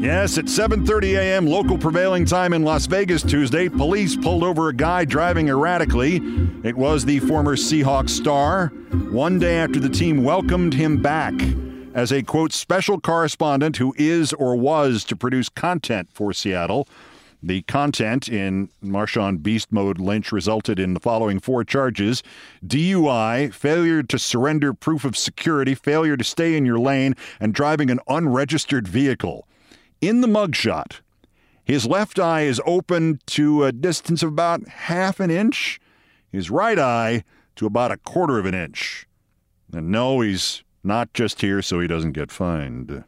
Yes, 0.00 0.38
at 0.38 0.44
7:30 0.44 1.18
a.m. 1.18 1.44
local 1.44 1.76
prevailing 1.76 2.24
time 2.24 2.52
in 2.52 2.62
Las 2.62 2.86
Vegas 2.86 3.20
Tuesday, 3.20 3.68
police 3.68 4.14
pulled 4.14 4.44
over 4.44 4.68
a 4.68 4.72
guy 4.72 5.04
driving 5.04 5.48
erratically. 5.48 6.22
It 6.62 6.76
was 6.76 7.04
the 7.04 7.18
former 7.18 7.56
Seahawks 7.56 8.10
star. 8.10 8.68
One 9.10 9.40
day 9.40 9.56
after 9.58 9.80
the 9.80 9.88
team 9.88 10.22
welcomed 10.22 10.74
him 10.74 11.02
back 11.02 11.34
as 11.94 12.12
a 12.12 12.22
quote 12.22 12.52
special 12.52 13.00
correspondent 13.00 13.78
who 13.78 13.92
is 13.98 14.32
or 14.34 14.54
was 14.54 15.02
to 15.02 15.16
produce 15.16 15.48
content 15.48 16.08
for 16.12 16.32
Seattle. 16.32 16.86
The 17.42 17.62
content 17.62 18.28
in 18.28 18.68
Marshawn 18.84 19.42
Beast 19.42 19.72
Mode 19.72 19.98
Lynch 19.98 20.30
resulted 20.30 20.78
in 20.78 20.94
the 20.94 21.00
following 21.00 21.40
four 21.40 21.64
charges 21.64 22.22
DUI, 22.64 23.52
failure 23.52 24.04
to 24.04 24.16
surrender 24.16 24.72
proof 24.72 25.04
of 25.04 25.16
security, 25.16 25.74
failure 25.74 26.16
to 26.16 26.24
stay 26.24 26.56
in 26.56 26.64
your 26.64 26.78
lane, 26.78 27.16
and 27.40 27.52
driving 27.52 27.90
an 27.90 27.98
unregistered 28.06 28.86
vehicle. 28.86 29.47
In 30.00 30.20
the 30.20 30.28
mugshot, 30.28 31.00
his 31.64 31.84
left 31.84 32.20
eye 32.20 32.42
is 32.42 32.60
open 32.64 33.18
to 33.26 33.64
a 33.64 33.72
distance 33.72 34.22
of 34.22 34.28
about 34.28 34.68
half 34.68 35.18
an 35.18 35.30
inch, 35.30 35.80
his 36.30 36.50
right 36.50 36.78
eye 36.78 37.24
to 37.56 37.66
about 37.66 37.90
a 37.90 37.96
quarter 37.96 38.38
of 38.38 38.46
an 38.46 38.54
inch. 38.54 39.06
And 39.72 39.90
no, 39.90 40.20
he's 40.20 40.62
not 40.84 41.12
just 41.14 41.40
here 41.40 41.62
so 41.62 41.80
he 41.80 41.88
doesn't 41.88 42.12
get 42.12 42.30
fined. 42.30 43.04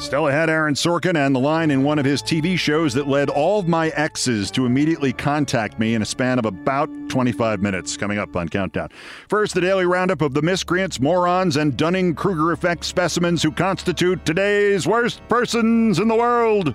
Stella 0.00 0.32
had 0.32 0.48
Aaron 0.48 0.74
Sorkin 0.74 1.14
and 1.14 1.34
the 1.34 1.38
line 1.38 1.70
in 1.70 1.84
one 1.84 1.98
of 1.98 2.06
his 2.06 2.22
TV 2.22 2.58
shows 2.58 2.94
that 2.94 3.06
led 3.06 3.28
all 3.28 3.60
of 3.60 3.68
my 3.68 3.88
exes 3.88 4.50
to 4.52 4.64
immediately 4.64 5.12
contact 5.12 5.78
me 5.78 5.94
in 5.94 6.00
a 6.00 6.06
span 6.06 6.38
of 6.38 6.46
about 6.46 6.88
25 7.10 7.60
minutes. 7.60 7.98
Coming 7.98 8.16
up 8.16 8.34
on 8.34 8.48
Countdown. 8.48 8.88
First, 9.28 9.52
the 9.52 9.60
daily 9.60 9.84
roundup 9.84 10.22
of 10.22 10.32
the 10.32 10.40
miscreants, 10.40 11.00
morons, 11.00 11.58
and 11.58 11.76
Dunning 11.76 12.14
Kruger 12.14 12.50
effect 12.52 12.86
specimens 12.86 13.42
who 13.42 13.52
constitute 13.52 14.24
today's 14.24 14.86
worst 14.86 15.20
persons 15.28 15.98
in 15.98 16.08
the 16.08 16.16
world. 16.16 16.74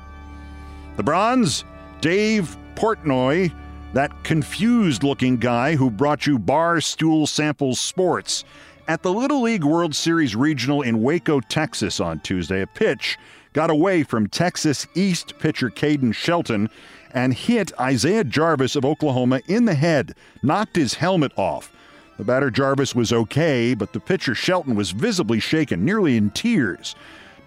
The 0.96 1.04
bronze, 1.04 1.66
Dave 2.02 2.56
Portnoy, 2.76 3.52
that 3.94 4.24
confused 4.24 5.02
looking 5.02 5.38
guy 5.38 5.76
who 5.76 5.90
brought 5.90 6.28
you 6.28 6.38
bar 6.38 6.80
stool 6.80 7.26
samples 7.26 7.80
sports. 7.80 8.46
At 8.88 9.02
the 9.02 9.12
Little 9.12 9.41
League 9.41 9.63
World 9.63 9.95
Series 9.95 10.36
Regional 10.36 10.84
in 10.84 11.02
Waco, 11.02 11.39
Texas 11.39 12.00
on 12.00 12.19
Tuesday, 12.19 12.62
a 12.62 12.67
pitch 12.67 13.17
got 13.52 13.71
away 13.71 14.04
from 14.04 14.28
Texas 14.28 14.86
East 14.93 15.39
pitcher 15.39 15.71
Caden 15.71 16.13
Shelton 16.13 16.69
and 17.12 17.34
hit 17.34 17.71
Isaiah 17.80 18.24
Jarvis 18.24 18.76
of 18.76 18.86
Oklahoma 18.86 19.41
in 19.48 19.65
the 19.65 19.74
head, 19.74 20.13
knocked 20.43 20.76
his 20.76 20.93
helmet 20.93 21.32
off. 21.36 21.71
The 22.17 22.24
batter 22.24 22.52
Jarvis 22.52 22.93
was 22.93 23.12
okay, 23.12 23.74
but 23.74 23.91
the 23.91 24.00
pitcher 24.00 24.36
Shelton 24.36 24.76
was 24.76 24.91
visibly 24.91 25.39
shaken, 25.39 25.84
nearly 25.84 26.15
in 26.15 26.30
tears. 26.30 26.95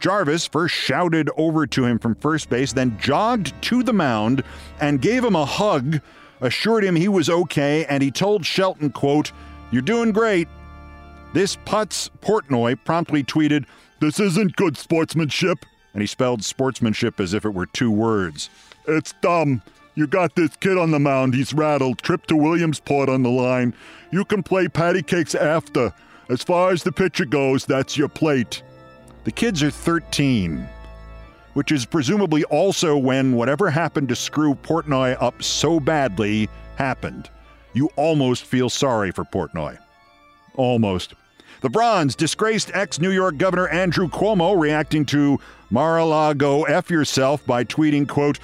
Jarvis 0.01 0.45
first 0.45 0.75
shouted 0.75 1.31
over 1.37 1.69
to 1.69 1.85
him 1.85 2.01
from 2.01 2.17
first 2.17 2.51
base, 2.51 2.73
then 2.73 2.99
jogged 2.99 3.53
to 3.63 3.85
the 3.85 3.93
mound 3.93 4.43
and 4.81 5.01
gave 5.01 5.23
him 5.23 5.37
a 5.37 5.45
hug, 5.45 6.01
assured 6.41 6.83
him 6.83 6.97
he 6.97 7.07
was 7.07 7.31
okay, 7.31 7.85
and 7.85 8.03
he 8.03 8.11
told 8.11 8.45
Shelton, 8.45 8.91
quote, 8.91 9.31
You're 9.71 9.83
doing 9.83 10.11
great. 10.11 10.49
This 11.33 11.57
putz 11.57 12.11
Portnoy 12.21 12.83
promptly 12.85 13.23
tweeted, 13.23 13.67
This 14.01 14.19
isn't 14.19 14.57
good 14.57 14.77
sportsmanship. 14.77 15.65
And 15.93 16.03
he 16.03 16.07
spelled 16.07 16.45
sportsmanship 16.45 17.21
as 17.21 17.35
if 17.35 17.45
it 17.45 17.55
were 17.55 17.67
two 17.67 17.91
words. 17.91 18.51
It's 18.87 19.15
dumb. 19.21 19.63
You 19.95 20.07
got 20.07 20.37
this 20.37 20.55
kid 20.57 20.79
on 20.79 20.91
the 20.91 21.01
mound. 21.01 21.35
He's 21.35 21.53
rattled. 21.53 21.99
Trip 21.99 22.25
to 22.27 22.37
Williamsport 22.37 23.09
on 23.09 23.23
the 23.23 23.31
line. 23.31 23.75
You 24.11 24.25
can 24.25 24.43
play 24.43 24.69
patty 24.69 25.03
cakes 25.03 25.35
after. 25.35 25.93
As 26.29 26.43
far 26.43 26.71
as 26.71 26.83
the 26.83 26.93
pitcher 26.93 27.25
goes, 27.25 27.65
that's 27.65 27.97
your 27.97 28.09
plate. 28.09 28.63
The 29.25 29.33
kids 29.33 29.63
are 29.63 29.71
13, 29.71 30.67
which 31.55 31.73
is 31.73 31.85
presumably 31.85 32.45
also 32.45 32.97
when 32.97 33.35
whatever 33.35 33.71
happened 33.71 34.09
to 34.11 34.17
screw 34.17 34.55
Portnoy 34.55 35.17
up 35.21 35.43
so 35.43 35.81
badly 35.81 36.49
happened. 36.77 37.29
You 37.73 37.91
almost 37.97 38.45
feel 38.45 38.71
sorry 38.71 39.11
for 39.11 39.25
Portnoy. 39.25 39.79
Almost. 40.55 41.15
The 41.61 41.71
bronze, 41.71 42.15
disgraced 42.15 42.71
ex 42.75 43.01
New 43.01 43.11
York 43.11 43.37
Governor 43.37 43.69
Andrew 43.69 44.09
Cuomo 44.09 44.59
reacting 44.59 45.05
to 45.07 45.39
Mar 45.71 45.99
a 45.99 46.05
Lago 46.05 46.65
F 46.65 46.91
yourself 46.91 47.45
by 47.45 47.65
tweeting, 47.65 48.09
quote, 48.09 48.39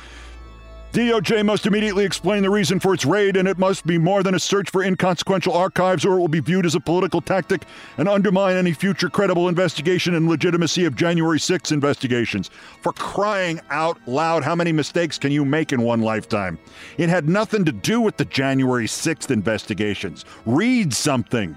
DOJ 0.94 1.44
must 1.44 1.66
immediately 1.66 2.04
explain 2.04 2.44
the 2.44 2.50
reason 2.50 2.78
for 2.78 2.94
its 2.94 3.04
raid, 3.04 3.36
and 3.36 3.48
it 3.48 3.58
must 3.58 3.84
be 3.84 3.98
more 3.98 4.22
than 4.22 4.36
a 4.36 4.38
search 4.38 4.70
for 4.70 4.84
inconsequential 4.84 5.52
archives, 5.52 6.04
or 6.04 6.16
it 6.16 6.20
will 6.20 6.28
be 6.28 6.38
viewed 6.38 6.64
as 6.64 6.76
a 6.76 6.80
political 6.80 7.20
tactic 7.20 7.64
and 7.98 8.08
undermine 8.08 8.54
any 8.54 8.72
future 8.72 9.08
credible 9.08 9.48
investigation 9.48 10.14
and 10.14 10.28
legitimacy 10.28 10.84
of 10.84 10.94
January 10.94 11.40
6 11.40 11.72
investigations. 11.72 12.48
For 12.80 12.92
crying 12.92 13.60
out 13.70 13.98
loud, 14.06 14.44
how 14.44 14.54
many 14.54 14.70
mistakes 14.70 15.18
can 15.18 15.32
you 15.32 15.44
make 15.44 15.72
in 15.72 15.82
one 15.82 16.00
lifetime? 16.00 16.60
It 16.96 17.08
had 17.08 17.28
nothing 17.28 17.64
to 17.64 17.72
do 17.72 18.00
with 18.00 18.16
the 18.16 18.26
January 18.26 18.86
6th 18.86 19.32
investigations. 19.32 20.24
Read 20.46 20.94
something. 20.94 21.56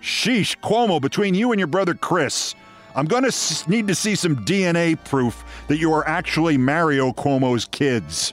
Sheesh, 0.00 0.56
Cuomo, 0.60 1.00
between 1.00 1.34
you 1.34 1.52
and 1.52 1.58
your 1.58 1.66
brother 1.66 1.94
Chris, 1.94 2.54
I'm 2.94 3.06
going 3.06 3.28
to 3.28 3.70
need 3.70 3.86
to 3.88 3.94
see 3.94 4.14
some 4.14 4.44
DNA 4.44 5.02
proof 5.04 5.44
that 5.68 5.78
you 5.78 5.92
are 5.92 6.06
actually 6.08 6.56
Mario 6.58 7.12
Cuomo's 7.12 7.66
kids. 7.66 8.32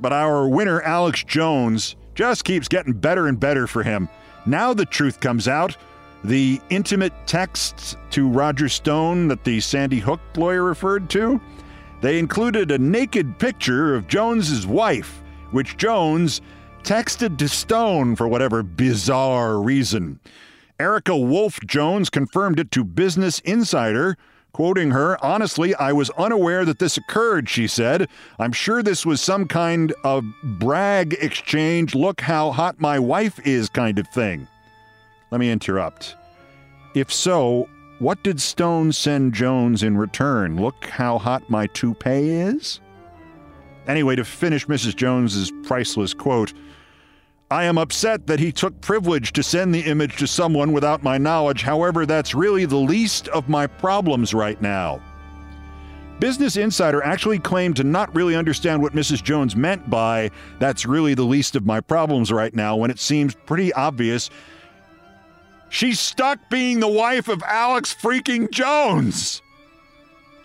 But 0.00 0.12
our 0.12 0.48
winner, 0.48 0.80
Alex 0.82 1.24
Jones, 1.24 1.96
just 2.14 2.44
keeps 2.44 2.68
getting 2.68 2.92
better 2.92 3.26
and 3.26 3.38
better 3.38 3.66
for 3.66 3.82
him. 3.82 4.08
Now 4.46 4.74
the 4.74 4.86
truth 4.86 5.20
comes 5.20 5.48
out. 5.48 5.76
The 6.22 6.60
intimate 6.70 7.12
texts 7.26 7.96
to 8.10 8.28
Roger 8.28 8.68
Stone 8.68 9.28
that 9.28 9.44
the 9.44 9.60
Sandy 9.60 9.98
Hook 9.98 10.20
lawyer 10.36 10.62
referred 10.62 11.10
to, 11.10 11.40
they 12.00 12.18
included 12.18 12.70
a 12.70 12.78
naked 12.78 13.38
picture 13.38 13.94
of 13.94 14.08
Jones's 14.08 14.66
wife, 14.66 15.22
which 15.50 15.76
Jones 15.76 16.40
texted 16.84 17.38
to 17.38 17.48
Stone 17.48 18.14
for 18.14 18.28
whatever 18.28 18.62
bizarre 18.62 19.58
reason. 19.58 20.20
Erika 20.78 21.16
Wulff 21.16 21.58
Jones 21.60 22.10
confirmed 22.10 22.60
it 22.60 22.70
to 22.72 22.84
Business 22.84 23.38
Insider. 23.40 24.18
Quoting 24.52 24.90
her, 24.90 25.22
honestly, 25.24 25.74
I 25.74 25.92
was 25.92 26.10
unaware 26.10 26.64
that 26.66 26.78
this 26.78 26.98
occurred, 26.98 27.48
she 27.48 27.66
said. 27.66 28.08
I'm 28.38 28.52
sure 28.52 28.82
this 28.82 29.06
was 29.06 29.20
some 29.20 29.48
kind 29.48 29.94
of 30.04 30.24
brag 30.60 31.14
exchange, 31.14 31.94
look 31.94 32.20
how 32.20 32.52
hot 32.52 32.78
my 32.78 32.98
wife 32.98 33.44
is 33.46 33.68
kind 33.70 33.98
of 33.98 34.06
thing. 34.08 34.46
Let 35.30 35.40
me 35.40 35.50
interrupt. 35.50 36.16
If 36.94 37.12
so, 37.12 37.68
what 37.98 38.22
did 38.22 38.40
Stone 38.40 38.92
send 38.92 39.32
Jones 39.32 39.82
in 39.82 39.96
return? 39.96 40.60
Look 40.60 40.84
how 40.84 41.18
hot 41.18 41.48
my 41.48 41.66
toupee 41.68 42.28
is? 42.28 42.80
Anyway, 43.86 44.16
to 44.16 44.24
finish 44.24 44.66
Mrs. 44.66 44.94
Jones's 44.94 45.50
priceless 45.64 46.14
quote, 46.14 46.52
I 47.54 47.66
am 47.66 47.78
upset 47.78 48.26
that 48.26 48.40
he 48.40 48.50
took 48.50 48.80
privilege 48.80 49.32
to 49.34 49.44
send 49.44 49.72
the 49.72 49.82
image 49.82 50.16
to 50.16 50.26
someone 50.26 50.72
without 50.72 51.04
my 51.04 51.18
knowledge. 51.18 51.62
However, 51.62 52.04
that's 52.04 52.34
really 52.34 52.64
the 52.64 52.74
least 52.74 53.28
of 53.28 53.48
my 53.48 53.68
problems 53.68 54.34
right 54.34 54.60
now. 54.60 55.00
Business 56.18 56.56
Insider 56.56 57.00
actually 57.04 57.38
claimed 57.38 57.76
to 57.76 57.84
not 57.84 58.12
really 58.12 58.34
understand 58.34 58.82
what 58.82 58.92
Mrs. 58.92 59.22
Jones 59.22 59.54
meant 59.54 59.88
by 59.88 60.32
that's 60.58 60.84
really 60.84 61.14
the 61.14 61.22
least 61.22 61.54
of 61.54 61.64
my 61.64 61.80
problems 61.80 62.32
right 62.32 62.52
now 62.52 62.74
when 62.74 62.90
it 62.90 62.98
seems 62.98 63.36
pretty 63.46 63.72
obvious 63.74 64.30
she's 65.68 66.00
stuck 66.00 66.40
being 66.50 66.80
the 66.80 66.88
wife 66.88 67.28
of 67.28 67.40
Alex 67.44 67.94
freaking 67.94 68.50
Jones. 68.50 69.42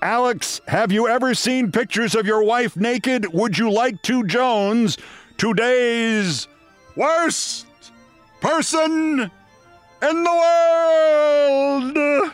Alex, 0.03 0.61
have 0.67 0.91
you 0.91 1.07
ever 1.07 1.33
seen 1.33 1.71
pictures 1.71 2.13
of 2.13 2.27
your 2.27 2.43
wife 2.43 2.77
naked? 2.77 3.33
Would 3.33 3.57
you 3.57 3.71
like 3.71 3.99
to, 4.03 4.23
Jones? 4.27 4.99
Today's 5.39 6.47
worst 6.99 7.65
person 8.41 9.31
in 10.01 10.23
the 10.23 10.35
world. 10.43 12.33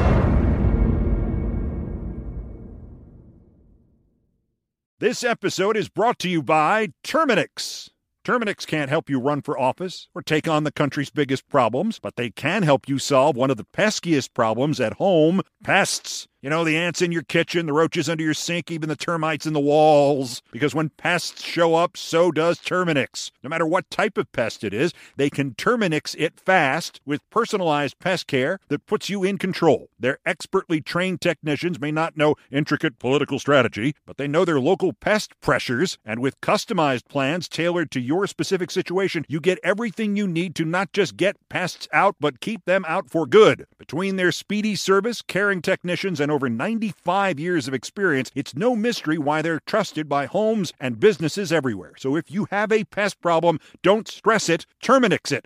This 5.01 5.23
episode 5.23 5.77
is 5.77 5.89
brought 5.89 6.19
to 6.19 6.29
you 6.29 6.43
by 6.43 6.89
Terminix. 7.03 7.89
Terminix 8.23 8.67
can't 8.67 8.91
help 8.91 9.09
you 9.09 9.19
run 9.19 9.41
for 9.41 9.57
office 9.57 10.07
or 10.13 10.21
take 10.21 10.47
on 10.47 10.63
the 10.63 10.71
country's 10.71 11.09
biggest 11.09 11.49
problems, 11.49 11.97
but 11.97 12.17
they 12.17 12.29
can 12.29 12.61
help 12.61 12.87
you 12.87 12.99
solve 12.99 13.35
one 13.35 13.49
of 13.49 13.57
the 13.57 13.65
peskiest 13.75 14.35
problems 14.35 14.79
at 14.79 14.93
home 14.93 15.41
pests. 15.63 16.27
You 16.43 16.49
know, 16.49 16.63
the 16.63 16.75
ants 16.75 17.03
in 17.03 17.11
your 17.11 17.21
kitchen, 17.21 17.67
the 17.67 17.73
roaches 17.73 18.09
under 18.09 18.23
your 18.23 18.33
sink, 18.33 18.71
even 18.71 18.89
the 18.89 18.95
termites 18.95 19.45
in 19.45 19.53
the 19.53 19.59
walls. 19.59 20.41
Because 20.51 20.73
when 20.73 20.89
pests 20.89 21.43
show 21.43 21.75
up, 21.75 21.95
so 21.95 22.31
does 22.31 22.57
Terminix. 22.57 23.29
No 23.43 23.49
matter 23.49 23.67
what 23.67 23.87
type 23.91 24.17
of 24.17 24.31
pest 24.31 24.63
it 24.63 24.73
is, 24.73 24.91
they 25.17 25.29
can 25.29 25.53
Terminix 25.53 26.15
it 26.17 26.39
fast 26.39 26.99
with 27.05 27.29
personalized 27.29 27.99
pest 27.99 28.25
care 28.25 28.59
that 28.69 28.87
puts 28.87 29.07
you 29.07 29.23
in 29.23 29.37
control. 29.37 29.89
Their 29.99 30.17
expertly 30.25 30.81
trained 30.81 31.21
technicians 31.21 31.79
may 31.79 31.91
not 31.91 32.17
know 32.17 32.33
intricate 32.49 32.97
political 32.97 33.37
strategy, 33.37 33.93
but 34.07 34.17
they 34.17 34.27
know 34.27 34.43
their 34.43 34.59
local 34.59 34.93
pest 34.93 35.39
pressures, 35.41 35.99
and 36.03 36.21
with 36.21 36.41
customized 36.41 37.07
plans 37.07 37.47
tailored 37.47 37.91
to 37.91 37.99
your 37.99 38.25
specific 38.25 38.71
situation, 38.71 39.25
you 39.27 39.39
get 39.39 39.59
everything 39.61 40.15
you 40.15 40.25
need 40.27 40.55
to 40.55 40.65
not 40.65 40.91
just 40.91 41.17
get 41.17 41.37
pests 41.49 41.87
out, 41.93 42.15
but 42.19 42.39
keep 42.39 42.65
them 42.65 42.83
out 42.87 43.11
for 43.11 43.27
good. 43.27 43.67
Between 43.77 44.15
their 44.15 44.31
speedy 44.31 44.73
service, 44.73 45.21
caring 45.21 45.61
technicians, 45.61 46.19
and 46.19 46.30
over 46.31 46.49
95 46.49 47.39
years 47.39 47.67
of 47.67 47.73
experience, 47.73 48.31
it's 48.35 48.55
no 48.55 48.75
mystery 48.75 49.17
why 49.17 49.41
they're 49.41 49.59
trusted 49.59 50.07
by 50.07 50.25
homes 50.25 50.73
and 50.79 50.99
businesses 50.99 51.51
everywhere. 51.51 51.93
So 51.97 52.15
if 52.15 52.31
you 52.31 52.47
have 52.51 52.71
a 52.71 52.85
pest 52.85 53.21
problem, 53.21 53.59
don't 53.83 54.07
stress 54.07 54.49
it, 54.49 54.65
Terminix 54.83 55.31
it. 55.31 55.45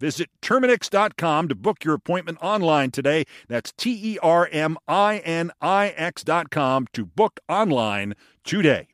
Visit 0.00 0.28
Terminix.com 0.42 1.48
to 1.48 1.54
book 1.54 1.84
your 1.84 1.94
appointment 1.94 2.38
online 2.42 2.90
today. 2.90 3.24
That's 3.48 3.72
T 3.72 4.14
E 4.14 4.18
R 4.22 4.48
M 4.50 4.76
I 4.86 5.18
N 5.18 5.50
I 5.60 5.88
X.com 5.88 6.88
to 6.92 7.06
book 7.06 7.40
online 7.48 8.14
today. 8.44 8.93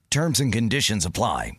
Terms 0.11 0.41
and 0.41 0.51
conditions 0.51 1.05
apply. 1.05 1.53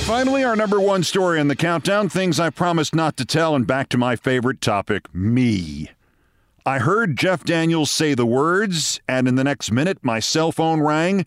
Finally, 0.00 0.42
our 0.42 0.56
number 0.56 0.80
one 0.80 1.04
story 1.04 1.38
in 1.40 1.46
the 1.46 1.54
countdown 1.54 2.08
things 2.08 2.40
I 2.40 2.50
promised 2.50 2.96
not 2.96 3.16
to 3.18 3.24
tell, 3.24 3.54
and 3.54 3.64
back 3.64 3.88
to 3.90 3.96
my 3.96 4.16
favorite 4.16 4.60
topic 4.60 5.14
me. 5.14 5.90
I 6.66 6.80
heard 6.80 7.16
Jeff 7.16 7.44
Daniels 7.44 7.92
say 7.92 8.14
the 8.14 8.26
words, 8.26 9.00
and 9.08 9.28
in 9.28 9.36
the 9.36 9.44
next 9.44 9.70
minute, 9.70 9.98
my 10.02 10.18
cell 10.18 10.50
phone 10.50 10.80
rang. 10.80 11.24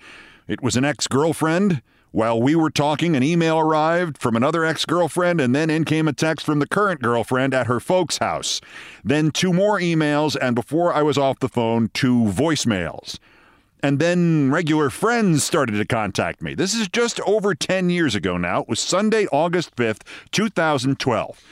It 0.49 0.61
was 0.61 0.75
an 0.75 0.83
ex 0.83 1.07
girlfriend. 1.07 1.81
While 2.15 2.41
we 2.41 2.55
were 2.55 2.69
talking, 2.69 3.13
an 3.17 3.23
email 3.23 3.59
arrived 3.59 4.17
from 4.19 4.37
another 4.37 4.63
ex 4.63 4.85
girlfriend, 4.85 5.41
and 5.41 5.53
then 5.53 5.69
in 5.69 5.83
came 5.83 6.07
a 6.07 6.13
text 6.13 6.45
from 6.45 6.59
the 6.59 6.65
current 6.65 7.01
girlfriend 7.01 7.53
at 7.53 7.67
her 7.67 7.81
folks' 7.81 8.19
house. 8.19 8.61
Then 9.03 9.31
two 9.31 9.51
more 9.51 9.81
emails, 9.81 10.37
and 10.41 10.55
before 10.55 10.93
I 10.93 11.01
was 11.01 11.17
off 11.17 11.39
the 11.39 11.49
phone, 11.49 11.89
two 11.93 12.23
voicemails. 12.23 13.19
And 13.83 13.99
then 13.99 14.49
regular 14.49 14.89
friends 14.89 15.43
started 15.43 15.73
to 15.73 15.83
contact 15.83 16.41
me. 16.41 16.55
This 16.55 16.73
is 16.73 16.87
just 16.87 17.19
over 17.27 17.53
10 17.53 17.89
years 17.89 18.15
ago 18.15 18.37
now. 18.37 18.61
It 18.61 18.69
was 18.69 18.79
Sunday, 18.79 19.27
August 19.33 19.75
5th, 19.75 20.03
2012. 20.31 21.43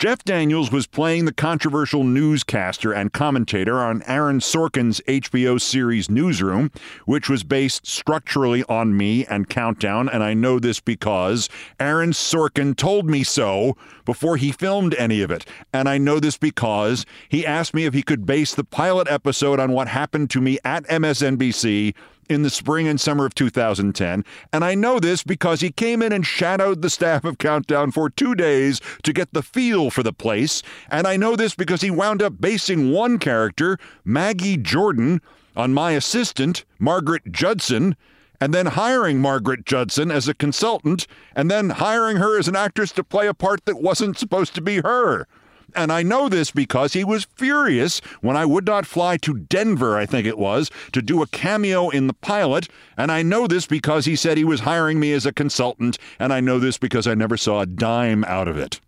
Jeff 0.00 0.24
Daniels 0.24 0.72
was 0.72 0.86
playing 0.86 1.26
the 1.26 1.32
controversial 1.32 2.04
newscaster 2.04 2.90
and 2.90 3.12
commentator 3.12 3.80
on 3.80 4.02
Aaron 4.06 4.38
Sorkin's 4.38 5.02
HBO 5.06 5.60
series 5.60 6.08
Newsroom, 6.08 6.70
which 7.04 7.28
was 7.28 7.44
based 7.44 7.86
structurally 7.86 8.64
on 8.64 8.96
me 8.96 9.26
and 9.26 9.50
Countdown, 9.50 10.08
and 10.08 10.22
I 10.22 10.32
know 10.32 10.58
this 10.58 10.80
because 10.80 11.50
Aaron 11.78 12.12
Sorkin 12.12 12.74
told 12.74 13.10
me 13.10 13.22
so 13.22 13.76
before 14.06 14.38
he 14.38 14.52
filmed 14.52 14.94
any 14.94 15.20
of 15.20 15.30
it. 15.30 15.44
And 15.70 15.86
I 15.86 15.98
know 15.98 16.18
this 16.18 16.38
because 16.38 17.04
he 17.28 17.44
asked 17.44 17.74
me 17.74 17.84
if 17.84 17.92
he 17.92 18.02
could 18.02 18.24
base 18.24 18.54
the 18.54 18.64
pilot 18.64 19.06
episode 19.06 19.60
on 19.60 19.72
what 19.72 19.88
happened 19.88 20.30
to 20.30 20.40
me 20.40 20.58
at 20.64 20.84
MSNBC 20.84 21.94
in 22.30 22.42
the 22.42 22.50
spring 22.50 22.86
and 22.86 23.00
summer 23.00 23.26
of 23.26 23.34
2010. 23.34 24.24
And 24.52 24.64
I 24.64 24.74
know 24.74 25.00
this 25.00 25.22
because 25.24 25.60
he 25.60 25.72
came 25.72 26.00
in 26.00 26.12
and 26.12 26.24
shadowed 26.24 26.80
the 26.80 26.88
staff 26.88 27.24
of 27.24 27.38
Countdown 27.38 27.90
for 27.90 28.08
two 28.08 28.34
days 28.34 28.80
to 29.02 29.12
get 29.12 29.32
the 29.32 29.42
feel 29.42 29.90
for 29.90 30.02
the 30.02 30.12
place. 30.12 30.62
And 30.88 31.06
I 31.06 31.16
know 31.16 31.34
this 31.34 31.54
because 31.54 31.80
he 31.80 31.90
wound 31.90 32.22
up 32.22 32.40
basing 32.40 32.92
one 32.92 33.18
character, 33.18 33.78
Maggie 34.04 34.56
Jordan, 34.56 35.20
on 35.56 35.74
my 35.74 35.92
assistant, 35.92 36.64
Margaret 36.78 37.32
Judson. 37.32 37.96
And 38.40 38.54
then 38.54 38.66
hiring 38.66 39.20
Margaret 39.20 39.66
Judson 39.66 40.10
as 40.10 40.26
a 40.26 40.32
consultant, 40.32 41.06
and 41.36 41.50
then 41.50 41.68
hiring 41.68 42.16
her 42.16 42.38
as 42.38 42.48
an 42.48 42.56
actress 42.56 42.90
to 42.92 43.04
play 43.04 43.26
a 43.26 43.34
part 43.34 43.66
that 43.66 43.82
wasn't 43.82 44.16
supposed 44.16 44.54
to 44.54 44.62
be 44.62 44.78
her. 44.78 45.26
And 45.74 45.92
I 45.92 46.02
know 46.02 46.28
this 46.28 46.50
because 46.50 46.92
he 46.92 47.04
was 47.04 47.26
furious 47.36 48.00
when 48.20 48.36
I 48.36 48.44
would 48.44 48.66
not 48.66 48.86
fly 48.86 49.16
to 49.18 49.34
Denver, 49.34 49.96
I 49.96 50.06
think 50.06 50.26
it 50.26 50.38
was, 50.38 50.70
to 50.92 51.02
do 51.02 51.22
a 51.22 51.26
cameo 51.26 51.88
in 51.88 52.06
the 52.06 52.14
pilot. 52.14 52.68
And 52.96 53.10
I 53.10 53.22
know 53.22 53.46
this 53.46 53.66
because 53.66 54.04
he 54.04 54.16
said 54.16 54.36
he 54.36 54.44
was 54.44 54.60
hiring 54.60 55.00
me 55.00 55.12
as 55.12 55.26
a 55.26 55.32
consultant. 55.32 55.98
And 56.18 56.32
I 56.32 56.40
know 56.40 56.58
this 56.58 56.78
because 56.78 57.06
I 57.06 57.14
never 57.14 57.36
saw 57.36 57.60
a 57.60 57.66
dime 57.66 58.24
out 58.24 58.48
of 58.48 58.56
it. 58.56 58.80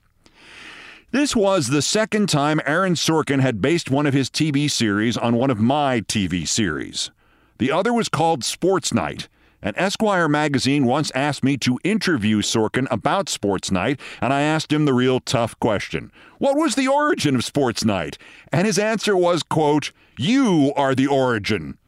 This 1.13 1.37
was 1.37 1.69
the 1.69 1.83
second 1.83 2.31
time 2.31 2.61
Aaron 2.65 2.95
Sorkin 2.95 3.41
had 3.41 3.61
based 3.61 3.91
one 3.91 4.07
of 4.07 4.15
his 4.15 4.31
TV 4.31 4.71
series 4.71 5.17
on 5.19 5.37
one 5.37 5.51
of 5.51 5.59
my 5.59 6.01
TV 6.01 6.49
series. 6.49 7.11
The 7.59 7.71
other 7.71 7.93
was 7.93 8.09
called 8.09 8.45
Sports 8.45 8.95
Night. 8.95 9.29
And 9.63 9.77
Esquire 9.79 10.29
magazine 10.29 10.85
once 10.85 11.13
asked 11.15 11.45
me 11.45 11.57
to 11.59 11.79
interview 11.85 12.43
Sorkin 12.43 12.89
about 12.91 13.29
Sports 13.29 13.71
Night, 13.71 14.01
and 14.21 14.33
I 14.33 14.43
asked 14.43 14.73
him 14.73 14.85
the 14.85 14.95
real 14.95 15.21
tough 15.21 15.59
question. 15.61 16.11
What 16.39 16.57
was 16.57 16.75
the 16.75 16.89
origin 16.89 17.37
of 17.37 17.45
Sports 17.45 17.85
Night? 17.85 18.19
And 18.51 18.67
his 18.67 18.79
answer 18.79 19.17
was, 19.17 19.43
quote, 19.43 19.93
You 20.19 20.73
are 20.75 20.95
the 20.95 21.07
origin. 21.07 21.79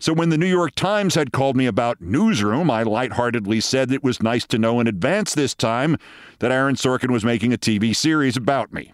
So 0.00 0.12
when 0.12 0.30
the 0.30 0.38
New 0.38 0.46
York 0.46 0.74
Times 0.76 1.16
had 1.16 1.32
called 1.32 1.56
me 1.56 1.66
about 1.66 2.00
Newsroom, 2.00 2.70
I 2.70 2.84
lightheartedly 2.84 3.60
said 3.60 3.90
it 3.90 4.04
was 4.04 4.22
nice 4.22 4.46
to 4.46 4.58
know 4.58 4.78
in 4.78 4.86
advance 4.86 5.34
this 5.34 5.54
time 5.54 5.96
that 6.38 6.52
Aaron 6.52 6.76
Sorkin 6.76 7.10
was 7.10 7.24
making 7.24 7.52
a 7.52 7.58
TV 7.58 7.94
series 7.94 8.36
about 8.36 8.72
me. 8.72 8.92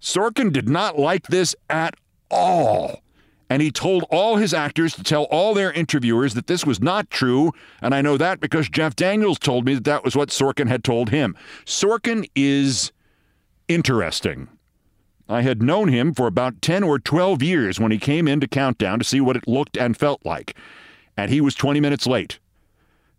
Sorkin 0.00 0.52
did 0.52 0.68
not 0.68 0.98
like 0.98 1.26
this 1.28 1.54
at 1.70 1.94
all. 2.30 3.02
And 3.50 3.62
he 3.62 3.70
told 3.70 4.04
all 4.10 4.36
his 4.36 4.52
actors 4.52 4.94
to 4.94 5.02
tell 5.02 5.24
all 5.24 5.54
their 5.54 5.72
interviewers 5.72 6.34
that 6.34 6.46
this 6.46 6.66
was 6.66 6.80
not 6.80 7.08
true. 7.08 7.52
And 7.80 7.94
I 7.94 8.02
know 8.02 8.16
that 8.18 8.40
because 8.40 8.68
Jeff 8.68 8.94
Daniels 8.94 9.38
told 9.38 9.64
me 9.64 9.74
that 9.74 9.84
that 9.84 10.04
was 10.04 10.14
what 10.14 10.28
Sorkin 10.28 10.68
had 10.68 10.84
told 10.84 11.10
him. 11.10 11.34
Sorkin 11.64 12.28
is 12.34 12.92
interesting. 13.68 14.48
I 15.30 15.42
had 15.42 15.62
known 15.62 15.88
him 15.88 16.14
for 16.14 16.26
about 16.26 16.62
10 16.62 16.82
or 16.82 16.98
12 16.98 17.42
years 17.42 17.78
when 17.78 17.92
he 17.92 17.98
came 17.98 18.26
into 18.26 18.48
Countdown 18.48 18.98
to 18.98 19.04
see 19.04 19.20
what 19.20 19.36
it 19.36 19.48
looked 19.48 19.76
and 19.76 19.96
felt 19.96 20.24
like. 20.24 20.56
And 21.16 21.30
he 21.30 21.40
was 21.40 21.54
20 21.54 21.80
minutes 21.80 22.06
late. 22.06 22.38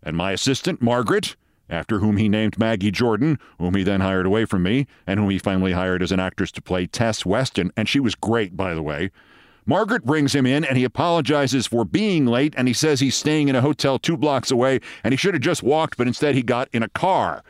And 0.02 0.18
my 0.18 0.32
assistant, 0.32 0.82
Margaret, 0.82 1.36
after 1.70 2.00
whom 2.00 2.18
he 2.18 2.28
named 2.28 2.58
Maggie 2.58 2.90
Jordan, 2.90 3.38
whom 3.60 3.76
he 3.76 3.84
then 3.84 4.02
hired 4.02 4.26
away 4.26 4.46
from 4.46 4.64
me, 4.64 4.88
and 5.06 5.20
whom 5.20 5.30
he 5.30 5.38
finally 5.38 5.74
hired 5.74 6.02
as 6.02 6.12
an 6.12 6.20
actress 6.20 6.52
to 6.54 6.62
play 6.62 6.88
Tess 6.88 7.26
Weston, 7.26 7.72
and 7.78 7.88
she 7.88 8.00
was 8.00 8.16
great, 8.16 8.58
by 8.58 8.74
the 8.74 8.82
way. 8.82 9.12
Margaret 9.66 10.06
brings 10.06 10.34
him 10.34 10.46
in 10.46 10.64
and 10.64 10.78
he 10.78 10.84
apologizes 10.84 11.68
for 11.68 11.86
being 11.86 12.26
late 12.26 12.54
and 12.58 12.68
he 12.68 12.74
says 12.74 13.00
he's 13.00 13.16
staying 13.16 13.50
in 13.50 13.56
a 13.56 13.62
hotel 13.62 14.00
two 14.00 14.18
blocks 14.18 14.52
away 14.52 14.80
and 15.04 15.14
he 15.14 15.18
should 15.18 15.34
have 15.34 15.44
just 15.44 15.64
walked, 15.64 15.98
but 15.98 16.08
instead 16.08 16.36
he 16.36 16.42
got 16.42 16.70
in 16.74 16.84
a 16.84 16.90
car. 16.90 17.44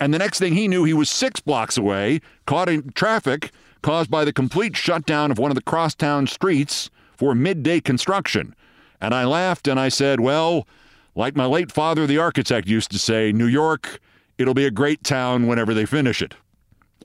And 0.00 0.14
the 0.14 0.18
next 0.18 0.38
thing 0.38 0.54
he 0.54 0.68
knew, 0.68 0.84
he 0.84 0.94
was 0.94 1.10
six 1.10 1.40
blocks 1.40 1.76
away, 1.76 2.20
caught 2.46 2.68
in 2.68 2.90
traffic 2.92 3.50
caused 3.82 4.10
by 4.10 4.24
the 4.24 4.32
complete 4.32 4.76
shutdown 4.76 5.30
of 5.30 5.38
one 5.38 5.50
of 5.50 5.54
the 5.54 5.62
crosstown 5.62 6.26
streets 6.26 6.90
for 7.16 7.34
midday 7.34 7.80
construction. 7.80 8.54
And 9.00 9.14
I 9.14 9.24
laughed 9.24 9.68
and 9.68 9.78
I 9.78 9.88
said, 9.88 10.20
Well, 10.20 10.66
like 11.14 11.36
my 11.36 11.46
late 11.46 11.72
father, 11.72 12.06
the 12.06 12.18
architect, 12.18 12.68
used 12.68 12.90
to 12.92 12.98
say, 12.98 13.32
New 13.32 13.46
York, 13.46 14.00
it'll 14.36 14.54
be 14.54 14.66
a 14.66 14.70
great 14.70 15.04
town 15.04 15.46
whenever 15.46 15.74
they 15.74 15.86
finish 15.86 16.22
it. 16.22 16.34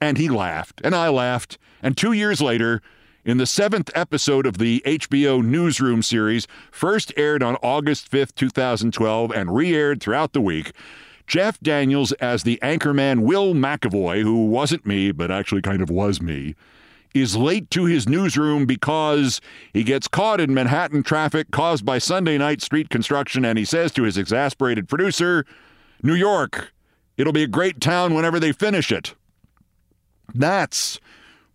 And 0.02 0.18
he 0.18 0.30
laughed, 0.30 0.82
and 0.84 0.96
I 0.96 1.10
laughed, 1.10 1.58
and 1.82 1.96
two 1.96 2.12
years 2.12 2.42
later, 2.42 2.82
In 3.26 3.38
the 3.38 3.46
seventh 3.46 3.90
episode 3.96 4.46
of 4.46 4.58
the 4.58 4.84
HBO 4.86 5.42
Newsroom 5.42 6.04
series, 6.04 6.46
first 6.72 7.14
aired 7.16 7.42
on 7.42 7.56
August 7.64 8.12
5th, 8.12 8.36
2012, 8.36 9.32
and 9.32 9.56
re 9.56 9.74
aired 9.74 10.02
throughout 10.02 10.34
the 10.34 10.42
week, 10.42 10.74
Jeff 11.26 11.58
Daniels 11.62 12.12
as 12.14 12.44
the 12.44 12.60
anchorman 12.62 13.22
Will 13.22 13.54
McAvoy, 13.54 14.24
who 14.24 14.48
wasn't 14.48 14.86
me, 14.86 15.14
but 15.14 15.32
actually 15.32 15.62
kind 15.62 15.82
of 15.82 15.90
was 15.90 16.22
me, 16.22 16.54
is 17.14 17.38
late 17.38 17.70
to 17.70 17.86
his 17.86 18.10
newsroom 18.10 18.66
because 18.66 19.40
he 19.72 19.86
gets 19.86 20.10
caught 20.10 20.42
in 20.42 20.54
Manhattan 20.54 21.02
traffic 21.02 21.50
caused 21.50 21.86
by 21.86 22.00
Sunday 22.00 22.38
night 22.38 22.62
street 22.62 22.90
construction, 22.90 23.46
and 23.46 23.58
he 23.58 23.64
says 23.64 23.94
to 23.94 24.04
his 24.04 24.18
exasperated 24.18 24.90
producer, 24.90 25.46
New 26.02 26.16
York, 26.16 26.74
it'll 27.16 27.32
be 27.32 27.44
a 27.44 27.48
great 27.48 27.80
town 27.80 28.14
whenever 28.14 28.38
they 28.38 28.52
finish 28.52 28.92
it. 28.92 29.16
That's 30.36 31.00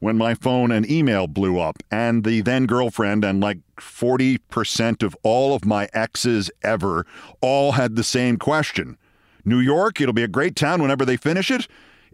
when 0.01 0.17
my 0.17 0.35
phone 0.35 0.71
and 0.71 0.89
email 0.89 1.27
blew 1.27 1.59
up, 1.59 1.83
and 1.91 2.25
the 2.25 2.41
then 2.41 2.67
girlfriend 2.67 3.25
and 3.25 3.41
like 3.41 3.59
40% 3.77 5.03
of 5.03 5.17
all 5.23 5.55
of 5.55 5.65
my 5.65 5.89
exes 5.93 6.51
ever 6.63 7.05
all 7.41 7.73
had 7.73 7.97
the 7.97 8.05
same 8.05 8.37
question 8.37 8.97
New 9.45 9.59
York, 9.59 10.01
it'll 10.01 10.13
be 10.13 10.23
a 10.23 10.29
great 10.29 10.55
town 10.55 10.83
whenever 10.83 11.05
they 11.05 11.17
finish 11.17 11.51
it? 11.51 11.67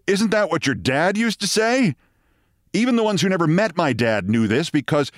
Isn't 0.06 0.30
that 0.30 0.50
what 0.50 0.66
your 0.66 0.74
dad 0.74 1.16
used 1.16 1.40
to 1.40 1.48
say? 1.48 1.96
Even 2.72 2.96
the 2.96 3.02
ones 3.02 3.22
who 3.22 3.28
never 3.28 3.46
met 3.46 3.76
my 3.76 3.92
dad 3.92 4.28
knew 4.28 4.46
this 4.46 4.70
because 4.70 5.10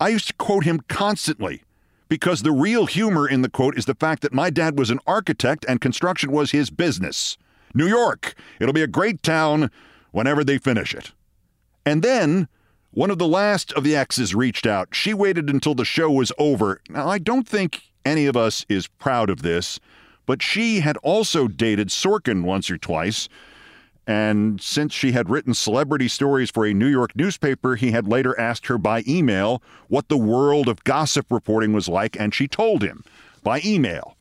I 0.00 0.08
used 0.08 0.28
to 0.28 0.34
quote 0.34 0.64
him 0.64 0.80
constantly. 0.88 1.62
Because 2.08 2.42
the 2.42 2.52
real 2.52 2.86
humor 2.86 3.28
in 3.28 3.42
the 3.42 3.50
quote 3.50 3.76
is 3.76 3.84
the 3.84 3.94
fact 3.94 4.22
that 4.22 4.32
my 4.32 4.48
dad 4.48 4.78
was 4.78 4.88
an 4.88 5.00
architect 5.06 5.66
and 5.68 5.80
construction 5.80 6.32
was 6.32 6.52
his 6.52 6.70
business. 6.70 7.36
New 7.74 7.86
York, 7.86 8.34
it'll 8.60 8.72
be 8.72 8.82
a 8.82 8.86
great 8.86 9.22
town 9.22 9.70
whenever 10.10 10.42
they 10.42 10.56
finish 10.56 10.94
it. 10.94 11.12
And 11.88 12.02
then 12.02 12.48
one 12.90 13.10
of 13.10 13.16
the 13.16 13.26
last 13.26 13.72
of 13.72 13.82
the 13.82 13.96
exes 13.96 14.34
reached 14.34 14.66
out. 14.66 14.94
She 14.94 15.14
waited 15.14 15.48
until 15.48 15.74
the 15.74 15.86
show 15.86 16.10
was 16.10 16.30
over. 16.36 16.82
Now, 16.90 17.08
I 17.08 17.16
don't 17.16 17.48
think 17.48 17.80
any 18.04 18.26
of 18.26 18.36
us 18.36 18.66
is 18.68 18.86
proud 18.86 19.30
of 19.30 19.40
this, 19.40 19.80
but 20.26 20.42
she 20.42 20.80
had 20.80 20.98
also 20.98 21.48
dated 21.48 21.88
Sorkin 21.88 22.42
once 22.42 22.70
or 22.70 22.76
twice. 22.76 23.30
And 24.06 24.60
since 24.60 24.92
she 24.92 25.12
had 25.12 25.30
written 25.30 25.54
celebrity 25.54 26.08
stories 26.08 26.50
for 26.50 26.66
a 26.66 26.74
New 26.74 26.88
York 26.88 27.16
newspaper, 27.16 27.74
he 27.76 27.92
had 27.92 28.06
later 28.06 28.38
asked 28.38 28.66
her 28.66 28.76
by 28.76 29.02
email 29.08 29.62
what 29.88 30.08
the 30.08 30.18
world 30.18 30.68
of 30.68 30.84
gossip 30.84 31.32
reporting 31.32 31.72
was 31.72 31.88
like, 31.88 32.20
and 32.20 32.34
she 32.34 32.46
told 32.46 32.82
him 32.82 33.02
by 33.42 33.62
email. 33.64 34.14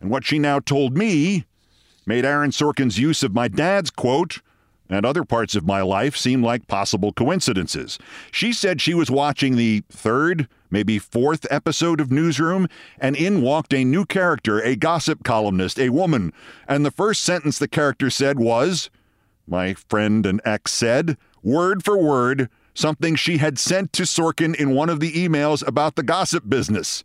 And 0.00 0.10
what 0.10 0.24
she 0.24 0.38
now 0.38 0.60
told 0.60 0.96
me 0.96 1.44
made 2.06 2.24
Aaron 2.24 2.52
Sorkin's 2.52 3.00
use 3.00 3.24
of 3.24 3.34
my 3.34 3.48
dad's 3.48 3.90
quote 3.90 4.42
and 4.90 5.06
other 5.06 5.24
parts 5.24 5.54
of 5.54 5.66
my 5.66 5.80
life 5.80 6.16
seem 6.16 6.42
like 6.42 6.66
possible 6.66 7.12
coincidences. 7.12 7.98
She 8.32 8.52
said 8.52 8.80
she 8.80 8.92
was 8.92 9.10
watching 9.10 9.56
the 9.56 9.84
third, 9.88 10.48
maybe 10.70 10.98
fourth 10.98 11.46
episode 11.50 12.00
of 12.00 12.10
Newsroom, 12.10 12.68
and 12.98 13.16
in 13.16 13.40
walked 13.40 13.72
a 13.72 13.84
new 13.84 14.04
character, 14.04 14.60
a 14.60 14.76
gossip 14.76 15.22
columnist, 15.22 15.78
a 15.78 15.90
woman. 15.90 16.32
And 16.68 16.84
the 16.84 16.90
first 16.90 17.22
sentence 17.22 17.58
the 17.58 17.68
character 17.68 18.10
said 18.10 18.38
was, 18.38 18.90
my 19.46 19.74
friend 19.74 20.26
and 20.26 20.40
ex 20.44 20.72
said, 20.72 21.16
word 21.42 21.84
for 21.84 21.96
word, 21.96 22.50
something 22.74 23.14
she 23.14 23.38
had 23.38 23.58
sent 23.58 23.92
to 23.92 24.02
Sorkin 24.02 24.54
in 24.54 24.74
one 24.74 24.90
of 24.90 25.00
the 25.00 25.12
emails 25.12 25.66
about 25.66 25.96
the 25.96 26.02
gossip 26.02 26.48
business. 26.48 27.02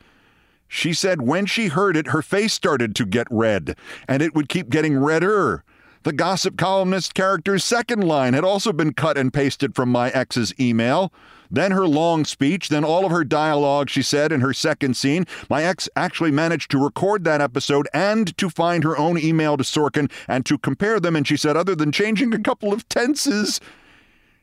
She 0.68 0.94
said 0.94 1.22
when 1.22 1.46
she 1.46 1.68
heard 1.68 1.96
it, 1.96 2.08
her 2.08 2.22
face 2.22 2.54
started 2.54 2.96
to 2.96 3.06
get 3.06 3.28
red, 3.30 3.78
and 4.08 4.22
it 4.24 4.34
would 4.34 4.50
keep 4.50 4.70
getting 4.70 4.98
redder. 4.98 5.64
The 6.06 6.14
gossip 6.14 6.56
columnist 6.56 7.16
character's 7.16 7.64
second 7.64 8.04
line 8.04 8.36
had 8.36 8.44
also 8.44 8.72
been 8.72 8.94
cut 8.94 9.18
and 9.18 9.34
pasted 9.34 9.74
from 9.74 9.90
my 9.90 10.12
ex's 10.12 10.54
email. 10.60 11.12
Then 11.50 11.72
her 11.72 11.88
long 11.88 12.26
speech, 12.26 12.70
then 12.70 12.84
all 12.84 13.06
of 13.06 13.12
her 13.12 13.24
dialogue, 13.24 13.90
she 13.90 14.04
said, 14.04 14.32
in 14.32 14.42
her 14.42 14.54
second 14.54 14.96
scene. 14.98 15.26
My 15.50 15.64
ex 15.64 15.90
actually 15.96 16.30
managed 16.30 16.70
to 16.72 16.84
record 16.84 17.24
that 17.24 17.42
episode 17.42 17.88
and 17.92 18.38
to 18.38 18.52
find 18.52 18.84
her 18.84 18.96
own 18.96 19.18
email 19.18 19.58
to 19.58 19.64
Sorkin 19.64 20.12
and 20.28 20.46
to 20.46 20.60
compare 20.60 21.00
them. 21.00 21.16
And 21.16 21.28
she 21.28 21.38
said, 21.38 21.58
other 21.58 21.74
than 21.74 21.92
changing 21.92 22.36
a 22.36 22.40
couple 22.40 22.72
of 22.72 22.88
tenses, 22.88 23.60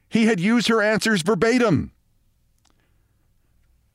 he 0.08 0.26
had 0.26 0.40
used 0.40 0.66
her 0.66 0.82
answers 0.82 1.22
verbatim. 1.22 1.92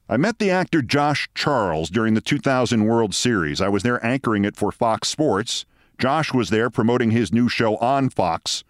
I 0.08 0.16
met 0.16 0.40
the 0.40 0.52
actor 0.52 0.82
Josh 0.82 1.28
Charles 1.36 1.90
during 1.90 2.14
the 2.14 2.22
2000 2.22 2.86
World 2.86 3.14
Series. 3.14 3.60
I 3.60 3.68
was 3.68 3.84
there 3.84 4.04
anchoring 4.06 4.46
it 4.46 4.56
for 4.56 4.72
Fox 4.72 5.10
Sports. 5.10 5.66
Josh 5.98 6.34
was 6.34 6.50
there 6.50 6.70
promoting 6.70 7.12
his 7.12 7.34
new 7.34 7.50
show 7.50 7.78
on 7.78 8.10
Fox. 8.10 8.64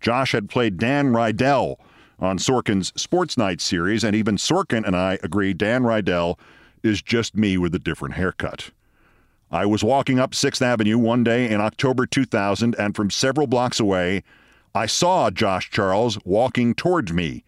Josh 0.00 0.32
had 0.32 0.48
played 0.48 0.76
Dan 0.76 1.12
Rydell 1.12 1.76
on 2.18 2.38
Sorkin's 2.38 2.92
Sports 3.00 3.36
Night 3.36 3.60
series, 3.60 4.04
and 4.04 4.14
even 4.14 4.36
Sorkin 4.36 4.84
and 4.84 4.96
I 4.96 5.18
agree 5.22 5.52
Dan 5.52 5.82
Rydell 5.82 6.38
is 6.82 7.00
just 7.00 7.36
me 7.36 7.56
with 7.56 7.74
a 7.74 7.78
different 7.78 8.14
haircut. 8.14 8.70
I 9.50 9.66
was 9.66 9.84
walking 9.84 10.18
up 10.18 10.32
6th 10.32 10.62
Avenue 10.62 10.98
one 10.98 11.22
day 11.22 11.48
in 11.48 11.60
October 11.60 12.06
2000, 12.06 12.74
and 12.76 12.96
from 12.96 13.10
several 13.10 13.46
blocks 13.46 13.78
away, 13.78 14.24
I 14.74 14.86
saw 14.86 15.30
Josh 15.30 15.70
Charles 15.70 16.18
walking 16.24 16.74
towards 16.74 17.12
me. 17.12 17.44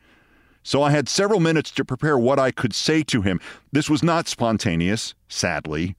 So 0.62 0.82
I 0.82 0.90
had 0.92 1.08
several 1.08 1.40
minutes 1.40 1.70
to 1.72 1.84
prepare 1.84 2.18
what 2.18 2.38
I 2.38 2.52
could 2.52 2.74
say 2.74 3.02
to 3.04 3.22
him. 3.22 3.40
This 3.72 3.90
was 3.90 4.02
not 4.02 4.28
spontaneous, 4.28 5.14
sadly. 5.28 5.96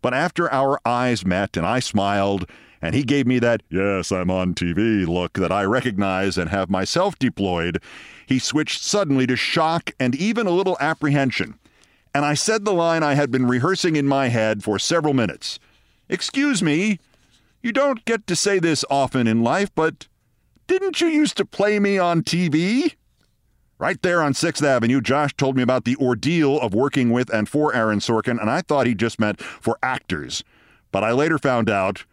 But 0.00 0.14
after 0.14 0.50
our 0.52 0.80
eyes 0.84 1.24
met 1.24 1.56
and 1.56 1.66
I 1.66 1.80
smiled, 1.80 2.48
and 2.82 2.94
he 2.94 3.02
gave 3.02 3.26
me 3.26 3.38
that, 3.40 3.62
yes, 3.68 4.10
I'm 4.10 4.30
on 4.30 4.54
TV 4.54 5.06
look 5.06 5.34
that 5.34 5.52
I 5.52 5.64
recognize 5.64 6.38
and 6.38 6.50
have 6.50 6.70
myself 6.70 7.18
deployed, 7.18 7.82
he 8.26 8.38
switched 8.38 8.82
suddenly 8.82 9.26
to 9.26 9.36
shock 9.36 9.92
and 10.00 10.14
even 10.14 10.46
a 10.46 10.50
little 10.50 10.76
apprehension. 10.80 11.58
And 12.14 12.24
I 12.24 12.34
said 12.34 12.64
the 12.64 12.72
line 12.72 13.02
I 13.02 13.14
had 13.14 13.30
been 13.30 13.46
rehearsing 13.46 13.96
in 13.96 14.06
my 14.06 14.28
head 14.28 14.64
for 14.64 14.78
several 14.78 15.14
minutes 15.14 15.58
Excuse 16.10 16.60
me, 16.60 16.98
you 17.62 17.70
don't 17.70 18.04
get 18.04 18.26
to 18.26 18.34
say 18.34 18.58
this 18.58 18.84
often 18.90 19.28
in 19.28 19.44
life, 19.44 19.70
but 19.76 20.08
didn't 20.66 21.00
you 21.00 21.06
used 21.06 21.36
to 21.36 21.44
play 21.44 21.78
me 21.78 21.98
on 21.98 22.24
TV? 22.24 22.94
Right 23.80 24.02
there 24.02 24.20
on 24.20 24.34
6th 24.34 24.62
Avenue, 24.62 25.00
Josh 25.00 25.34
told 25.38 25.56
me 25.56 25.62
about 25.62 25.86
the 25.86 25.96
ordeal 25.96 26.60
of 26.60 26.74
working 26.74 27.08
with 27.08 27.32
and 27.32 27.48
for 27.48 27.74
Aaron 27.74 28.00
Sorkin, 28.00 28.38
and 28.38 28.50
I 28.50 28.60
thought 28.60 28.86
he 28.86 28.94
just 28.94 29.18
meant 29.18 29.40
for 29.40 29.78
actors. 29.82 30.44
But 30.92 31.02
I 31.02 31.12
later 31.12 31.38
found 31.38 31.70
out 31.70 32.04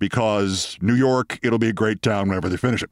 because 0.00 0.76
New 0.80 0.96
York, 0.96 1.38
it'll 1.40 1.60
be 1.60 1.68
a 1.68 1.72
great 1.72 2.02
town 2.02 2.28
whenever 2.28 2.48
they 2.48 2.56
finish 2.56 2.82
it. 2.82 2.90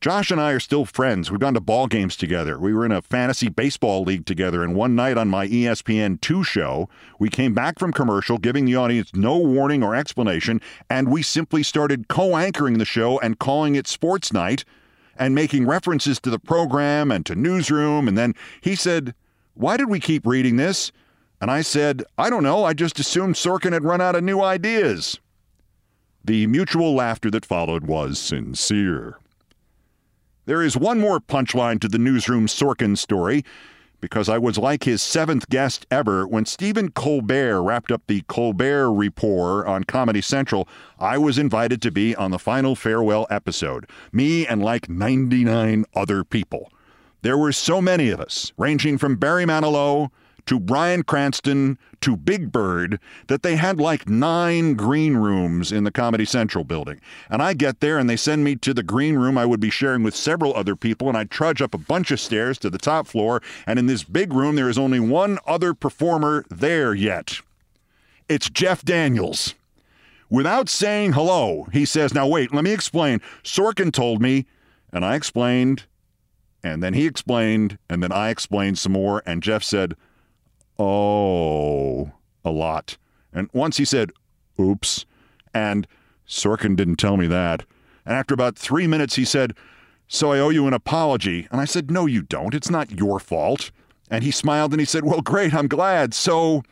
Josh 0.00 0.30
and 0.30 0.40
I 0.40 0.52
are 0.52 0.60
still 0.60 0.84
friends. 0.84 1.32
We've 1.32 1.40
gone 1.40 1.54
to 1.54 1.60
ball 1.60 1.88
games 1.88 2.14
together. 2.14 2.60
We 2.60 2.72
were 2.72 2.86
in 2.86 2.92
a 2.92 3.02
fantasy 3.02 3.48
baseball 3.48 4.04
league 4.04 4.24
together, 4.24 4.62
and 4.62 4.76
one 4.76 4.94
night 4.94 5.18
on 5.18 5.28
my 5.28 5.46
E 5.46 5.64
ESPN 5.64 6.20
2 6.20 6.44
show, 6.44 6.88
we 7.18 7.28
came 7.28 7.54
back 7.54 7.80
from 7.80 7.92
commercial, 7.92 8.38
giving 8.38 8.66
the 8.66 8.76
audience 8.76 9.10
no 9.14 9.36
warning 9.36 9.82
or 9.82 9.96
explanation, 9.96 10.60
and 10.88 11.10
we 11.10 11.24
simply 11.24 11.64
started 11.64 12.06
co 12.06 12.36
anchoring 12.36 12.78
the 12.78 12.84
show 12.84 13.18
and 13.18 13.40
calling 13.40 13.74
it 13.74 13.88
Sports 13.88 14.32
Night 14.32 14.64
and 15.18 15.34
making 15.34 15.66
references 15.66 16.20
to 16.20 16.30
the 16.30 16.38
program 16.38 17.10
and 17.10 17.26
to 17.26 17.34
Newsroom. 17.34 18.08
And 18.08 18.16
then 18.16 18.34
he 18.60 18.74
said, 18.74 19.14
Why 19.54 19.76
did 19.76 19.88
we 19.88 20.00
keep 20.00 20.26
reading 20.26 20.56
this? 20.56 20.92
And 21.40 21.50
I 21.50 21.62
said, 21.62 22.02
I 22.16 22.30
don't 22.30 22.42
know. 22.42 22.64
I 22.64 22.72
just 22.72 22.98
assumed 22.98 23.34
Sorkin 23.34 23.72
had 23.72 23.84
run 23.84 24.00
out 24.00 24.16
of 24.16 24.24
new 24.24 24.40
ideas. 24.40 25.18
The 26.24 26.46
mutual 26.46 26.94
laughter 26.94 27.30
that 27.30 27.46
followed 27.46 27.84
was 27.86 28.18
sincere. 28.18 29.18
There 30.46 30.62
is 30.62 30.76
one 30.76 30.98
more 30.98 31.20
punchline 31.20 31.80
to 31.80 31.88
the 31.88 31.98
Newsroom 31.98 32.46
Sorkin 32.46 32.96
story 32.96 33.44
because 34.00 34.28
I 34.28 34.38
was 34.38 34.58
like 34.58 34.84
his 34.84 35.02
seventh 35.02 35.48
guest 35.48 35.86
ever. 35.90 36.26
When 36.26 36.44
Stephen 36.44 36.90
Colbert 36.90 37.62
wrapped 37.62 37.90
up 37.90 38.02
the 38.06 38.22
Colbert 38.28 38.92
Report 38.92 39.66
on 39.66 39.84
Comedy 39.84 40.20
Central, 40.20 40.68
I 40.98 41.18
was 41.18 41.38
invited 41.38 41.82
to 41.82 41.90
be 41.90 42.14
on 42.14 42.30
the 42.30 42.38
final 42.38 42.74
farewell 42.74 43.26
episode. 43.30 43.88
Me 44.12 44.46
and 44.46 44.62
like 44.62 44.88
99 44.88 45.84
other 45.94 46.24
people. 46.24 46.70
There 47.22 47.38
were 47.38 47.52
so 47.52 47.82
many 47.82 48.10
of 48.10 48.20
us, 48.20 48.52
ranging 48.56 48.96
from 48.98 49.16
Barry 49.16 49.44
Manilow 49.44 50.10
to 50.48 50.58
Bryan 50.58 51.02
Cranston 51.02 51.76
to 52.00 52.16
Big 52.16 52.50
Bird 52.50 52.98
that 53.26 53.42
they 53.42 53.56
had 53.56 53.78
like 53.78 54.08
nine 54.08 54.74
green 54.74 55.14
rooms 55.14 55.70
in 55.70 55.84
the 55.84 55.90
Comedy 55.90 56.24
Central 56.24 56.64
building. 56.64 57.02
And 57.28 57.42
I 57.42 57.52
get 57.52 57.80
there 57.80 57.98
and 57.98 58.08
they 58.08 58.16
send 58.16 58.44
me 58.44 58.56
to 58.56 58.72
the 58.72 58.82
green 58.82 59.16
room 59.16 59.36
I 59.36 59.44
would 59.44 59.60
be 59.60 59.68
sharing 59.68 60.02
with 60.02 60.16
several 60.16 60.56
other 60.56 60.74
people, 60.74 61.06
and 61.08 61.18
I 61.18 61.24
trudge 61.24 61.60
up 61.60 61.74
a 61.74 61.78
bunch 61.78 62.10
of 62.10 62.18
stairs 62.18 62.56
to 62.60 62.70
the 62.70 62.78
top 62.78 63.06
floor. 63.06 63.42
And 63.66 63.78
in 63.78 63.84
this 63.84 64.04
big 64.04 64.32
room, 64.32 64.56
there 64.56 64.70
is 64.70 64.78
only 64.78 64.98
one 64.98 65.38
other 65.46 65.74
performer 65.74 66.46
there 66.48 66.94
yet. 66.94 67.40
It's 68.26 68.48
Jeff 68.48 68.82
Daniels. 68.82 69.54
Without 70.30 70.70
saying 70.70 71.12
hello, 71.12 71.68
he 71.74 71.84
says, 71.84 72.14
Now 72.14 72.26
wait, 72.26 72.54
let 72.54 72.64
me 72.64 72.72
explain. 72.72 73.20
Sorkin 73.44 73.92
told 73.92 74.22
me, 74.22 74.46
and 74.94 75.04
I 75.04 75.14
explained, 75.14 75.84
and 76.64 76.82
then 76.82 76.94
he 76.94 77.04
explained, 77.04 77.76
and 77.90 78.02
then 78.02 78.12
I 78.12 78.30
explained 78.30 78.78
some 78.78 78.92
more, 78.92 79.22
and 79.26 79.42
Jeff 79.42 79.62
said, 79.62 79.94
Oh, 80.78 82.12
a 82.44 82.50
lot. 82.50 82.96
And 83.32 83.48
once 83.52 83.76
he 83.76 83.84
said, 83.84 84.12
Oops. 84.60 85.04
And 85.54 85.86
Sorkin 86.26 86.76
didn't 86.76 86.96
tell 86.96 87.16
me 87.16 87.26
that. 87.26 87.64
And 88.04 88.14
after 88.14 88.34
about 88.34 88.56
three 88.56 88.86
minutes, 88.86 89.16
he 89.16 89.24
said, 89.24 89.54
So 90.06 90.32
I 90.32 90.38
owe 90.38 90.50
you 90.50 90.66
an 90.66 90.74
apology. 90.74 91.48
And 91.50 91.60
I 91.60 91.64
said, 91.64 91.90
No, 91.90 92.06
you 92.06 92.22
don't. 92.22 92.54
It's 92.54 92.70
not 92.70 92.98
your 92.98 93.18
fault. 93.18 93.70
And 94.10 94.24
he 94.24 94.30
smiled 94.30 94.72
and 94.72 94.80
he 94.80 94.86
said, 94.86 95.04
Well, 95.04 95.20
great. 95.20 95.54
I'm 95.54 95.68
glad. 95.68 96.14
So 96.14 96.62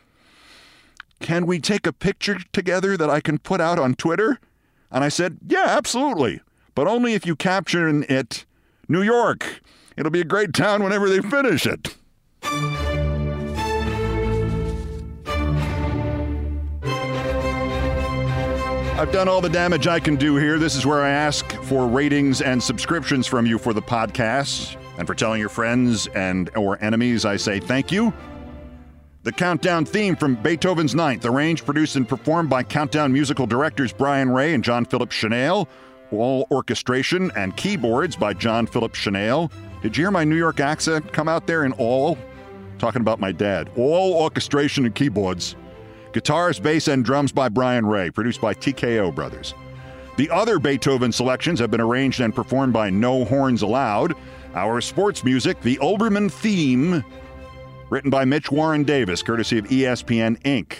can 1.19 1.45
we 1.45 1.59
take 1.59 1.87
a 1.87 1.93
picture 1.93 2.37
together 2.53 2.97
that 2.97 3.09
I 3.09 3.19
can 3.19 3.39
put 3.39 3.61
out 3.61 3.79
on 3.79 3.95
Twitter? 3.95 4.39
And 4.91 5.03
I 5.03 5.09
said, 5.09 5.37
Yeah, 5.47 5.65
absolutely. 5.67 6.41
But 6.75 6.87
only 6.87 7.13
if 7.13 7.25
you 7.25 7.35
capture 7.35 7.87
it 7.87 8.45
New 8.87 9.01
York. 9.01 9.61
It'll 9.97 10.11
be 10.11 10.21
a 10.21 10.25
great 10.25 10.53
town 10.53 10.83
whenever 10.83 11.09
they 11.09 11.21
finish 11.21 11.65
it. 11.65 11.95
I've 18.97 19.11
done 19.11 19.27
all 19.27 19.41
the 19.41 19.49
damage 19.49 19.85
I 19.85 19.99
can 19.99 20.15
do 20.15 20.37
here. 20.37 20.57
This 20.57 20.75
is 20.75 20.83
where 20.83 21.03
I 21.03 21.09
ask 21.09 21.51
for 21.65 21.87
ratings 21.87 22.41
and 22.41 22.61
subscriptions 22.61 23.27
from 23.27 23.45
you 23.45 23.59
for 23.59 23.71
the 23.71 23.81
podcast. 23.81 24.75
And 24.97 25.05
for 25.05 25.13
telling 25.13 25.39
your 25.39 25.49
friends 25.49 26.07
and 26.15 26.49
or 26.57 26.83
enemies, 26.83 27.23
I 27.23 27.37
say 27.37 27.59
thank 27.59 27.91
you. 27.91 28.11
The 29.21 29.31
countdown 29.31 29.85
theme 29.85 30.15
from 30.15 30.33
Beethoven's 30.33 30.95
Ninth, 30.95 31.25
arranged, 31.25 31.63
produced, 31.63 31.95
and 31.95 32.09
performed 32.09 32.49
by 32.49 32.63
Countdown 32.63 33.13
musical 33.13 33.45
directors 33.45 33.93
Brian 33.93 34.31
Ray 34.31 34.55
and 34.55 34.63
John 34.63 34.83
Philip 34.83 35.11
Shenale. 35.11 35.67
All 36.11 36.47
orchestration 36.49 37.29
and 37.35 37.55
keyboards 37.55 38.15
by 38.15 38.33
John 38.33 38.65
Philip 38.65 38.93
Shenale. 38.93 39.51
Did 39.83 39.95
you 39.95 40.05
hear 40.05 40.11
my 40.11 40.23
New 40.23 40.37
York 40.37 40.59
accent 40.59 41.13
come 41.13 41.27
out 41.27 41.45
there 41.45 41.65
in 41.65 41.71
all? 41.73 42.17
Talking 42.79 43.01
about 43.01 43.19
my 43.19 43.31
dad. 43.31 43.69
All 43.75 44.15
orchestration 44.15 44.85
and 44.85 44.95
keyboards. 44.95 45.55
Guitars, 46.17 46.59
bass, 46.59 46.87
and 46.87 47.05
drums 47.05 47.31
by 47.31 47.47
Brian 47.47 47.85
Ray, 47.85 48.09
produced 48.09 48.41
by 48.41 48.51
TKO 48.51 49.13
Brothers. 49.13 49.53
The 50.15 50.31
other 50.31 50.57
Beethoven 50.57 51.11
selections 51.11 51.59
have 51.59 51.69
been 51.69 51.79
arranged 51.79 52.21
and 52.21 52.33
performed 52.33 52.73
by 52.73 52.89
No 52.89 53.23
Horns 53.23 53.61
Allowed. 53.61 54.15
Our 54.55 54.81
sports 54.81 55.23
music, 55.23 55.61
the 55.61 55.77
Olbermann 55.77 56.31
theme, 56.31 57.03
written 57.91 58.09
by 58.09 58.25
Mitch 58.25 58.51
Warren 58.51 58.83
Davis, 58.83 59.21
courtesy 59.21 59.59
of 59.59 59.65
ESPN 59.65 60.41
Inc. 60.41 60.77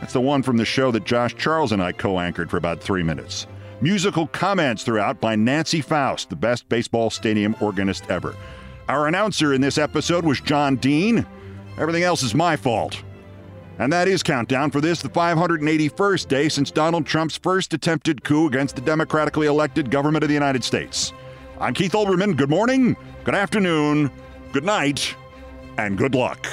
That's 0.00 0.14
the 0.14 0.20
one 0.20 0.42
from 0.42 0.56
the 0.56 0.64
show 0.64 0.90
that 0.90 1.04
Josh 1.04 1.36
Charles 1.36 1.70
and 1.70 1.80
I 1.80 1.92
co 1.92 2.18
anchored 2.18 2.50
for 2.50 2.56
about 2.56 2.80
three 2.80 3.04
minutes. 3.04 3.46
Musical 3.80 4.26
comments 4.26 4.82
throughout 4.82 5.20
by 5.20 5.36
Nancy 5.36 5.80
Faust, 5.80 6.30
the 6.30 6.36
best 6.36 6.68
baseball 6.68 7.10
stadium 7.10 7.54
organist 7.60 8.10
ever. 8.10 8.34
Our 8.88 9.06
announcer 9.06 9.54
in 9.54 9.60
this 9.60 9.78
episode 9.78 10.24
was 10.24 10.40
John 10.40 10.74
Dean. 10.74 11.24
Everything 11.78 12.02
else 12.02 12.24
is 12.24 12.34
my 12.34 12.56
fault. 12.56 13.00
And 13.78 13.92
that 13.92 14.08
is 14.08 14.24
Countdown 14.24 14.72
for 14.72 14.80
this, 14.80 15.02
the 15.02 15.08
581st 15.08 16.26
day 16.26 16.48
since 16.48 16.72
Donald 16.72 17.06
Trump's 17.06 17.36
first 17.36 17.72
attempted 17.72 18.24
coup 18.24 18.48
against 18.48 18.74
the 18.74 18.82
democratically 18.82 19.46
elected 19.46 19.88
government 19.90 20.24
of 20.24 20.28
the 20.28 20.34
United 20.34 20.64
States. 20.64 21.12
I'm 21.60 21.74
Keith 21.74 21.92
Olbermann. 21.92 22.36
Good 22.36 22.50
morning, 22.50 22.96
good 23.22 23.36
afternoon, 23.36 24.10
good 24.52 24.64
night, 24.64 25.14
and 25.76 25.96
good 25.96 26.16
luck. 26.16 26.44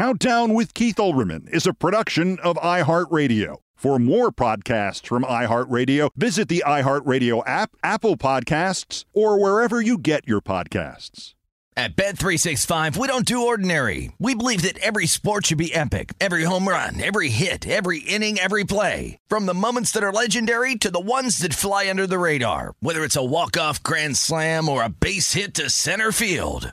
Countdown 0.00 0.54
with 0.54 0.72
Keith 0.72 0.96
Olbermann 0.96 1.46
is 1.50 1.66
a 1.66 1.74
production 1.74 2.38
of 2.38 2.56
iHeartRadio. 2.56 3.56
For 3.76 3.98
more 3.98 4.30
podcasts 4.30 5.06
from 5.06 5.24
iHeartRadio, 5.24 6.08
visit 6.16 6.48
the 6.48 6.64
iHeartRadio 6.66 7.42
app, 7.44 7.76
Apple 7.82 8.16
Podcasts, 8.16 9.04
or 9.12 9.38
wherever 9.38 9.78
you 9.78 9.98
get 9.98 10.26
your 10.26 10.40
podcasts. 10.40 11.34
At 11.76 11.96
Bet365, 11.96 12.96
we 12.96 13.08
don't 13.08 13.26
do 13.26 13.46
ordinary. 13.46 14.12
We 14.18 14.34
believe 14.34 14.62
that 14.62 14.78
every 14.78 15.06
sport 15.06 15.44
should 15.44 15.58
be 15.58 15.74
epic. 15.74 16.14
Every 16.18 16.44
home 16.44 16.66
run, 16.66 16.98
every 16.98 17.28
hit, 17.28 17.68
every 17.68 17.98
inning, 17.98 18.38
every 18.38 18.64
play. 18.64 19.18
From 19.28 19.44
the 19.44 19.52
moments 19.52 19.92
that 19.92 20.02
are 20.02 20.12
legendary 20.12 20.76
to 20.76 20.90
the 20.90 20.98
ones 20.98 21.38
that 21.38 21.52
fly 21.52 21.90
under 21.90 22.06
the 22.06 22.18
radar. 22.18 22.72
Whether 22.80 23.04
it's 23.04 23.16
a 23.16 23.24
walk-off 23.24 23.82
grand 23.82 24.16
slam 24.16 24.66
or 24.70 24.82
a 24.82 24.88
base 24.88 25.34
hit 25.34 25.52
to 25.56 25.68
center 25.68 26.10
field. 26.10 26.72